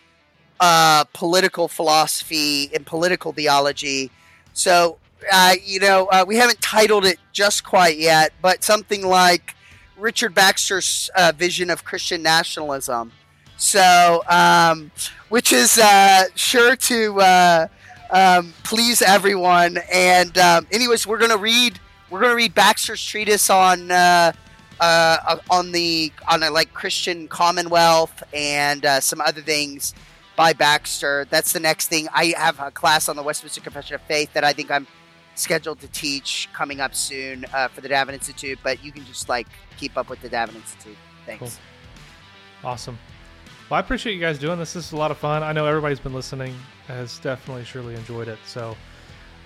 [0.61, 4.11] uh, political philosophy and political theology.
[4.53, 4.99] So,
[5.33, 9.57] uh, you know, uh, we haven't titled it just quite yet, but something like
[9.97, 13.13] Richard Baxter's uh, vision of Christian nationalism.
[13.57, 14.91] So, um,
[15.31, 17.69] which is uh, sure to uh,
[18.11, 19.79] um, please everyone.
[19.93, 21.79] And, um, anyways, we're going to read.
[22.11, 28.85] We're going to read Baxter's treatise on on the on a like Christian Commonwealth and
[29.01, 29.95] some other things
[30.41, 31.27] by Baxter.
[31.29, 32.09] That's the next thing.
[32.15, 34.87] I have a class on the Westminster Confession of Faith that I think I'm
[35.35, 38.59] scheduled to teach coming up soon uh, for the Davenant Institute.
[38.63, 39.47] But you can just like
[39.77, 40.97] keep up with the Davenant Institute.
[41.27, 41.41] Thanks.
[42.63, 42.71] Cool.
[42.71, 42.99] Awesome.
[43.69, 44.73] Well, I appreciate you guys doing this.
[44.73, 45.43] This is a lot of fun.
[45.43, 46.55] I know everybody's been listening
[46.89, 48.39] has definitely surely enjoyed it.
[48.47, 48.75] So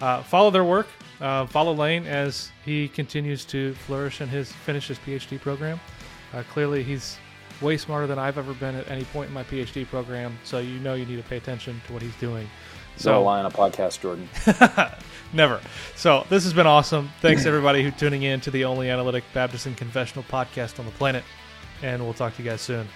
[0.01, 0.87] uh, follow their work.
[1.21, 5.81] Uh, follow Layne as he continues to flourish and his finish his PhD program.
[6.33, 7.16] Uh, clearly, he's
[7.60, 10.36] way smarter than I've ever been at any point in my PhD program.
[10.44, 12.48] So you know you need to pay attention to what he's doing.
[12.97, 14.28] So no lie on a podcast, Jordan.
[15.32, 15.60] Never.
[15.97, 17.10] So this has been awesome.
[17.20, 20.93] Thanks everybody who tuning in to the only analytic Baptist and confessional podcast on the
[20.93, 21.24] planet,
[21.82, 22.86] and we'll talk to you guys soon.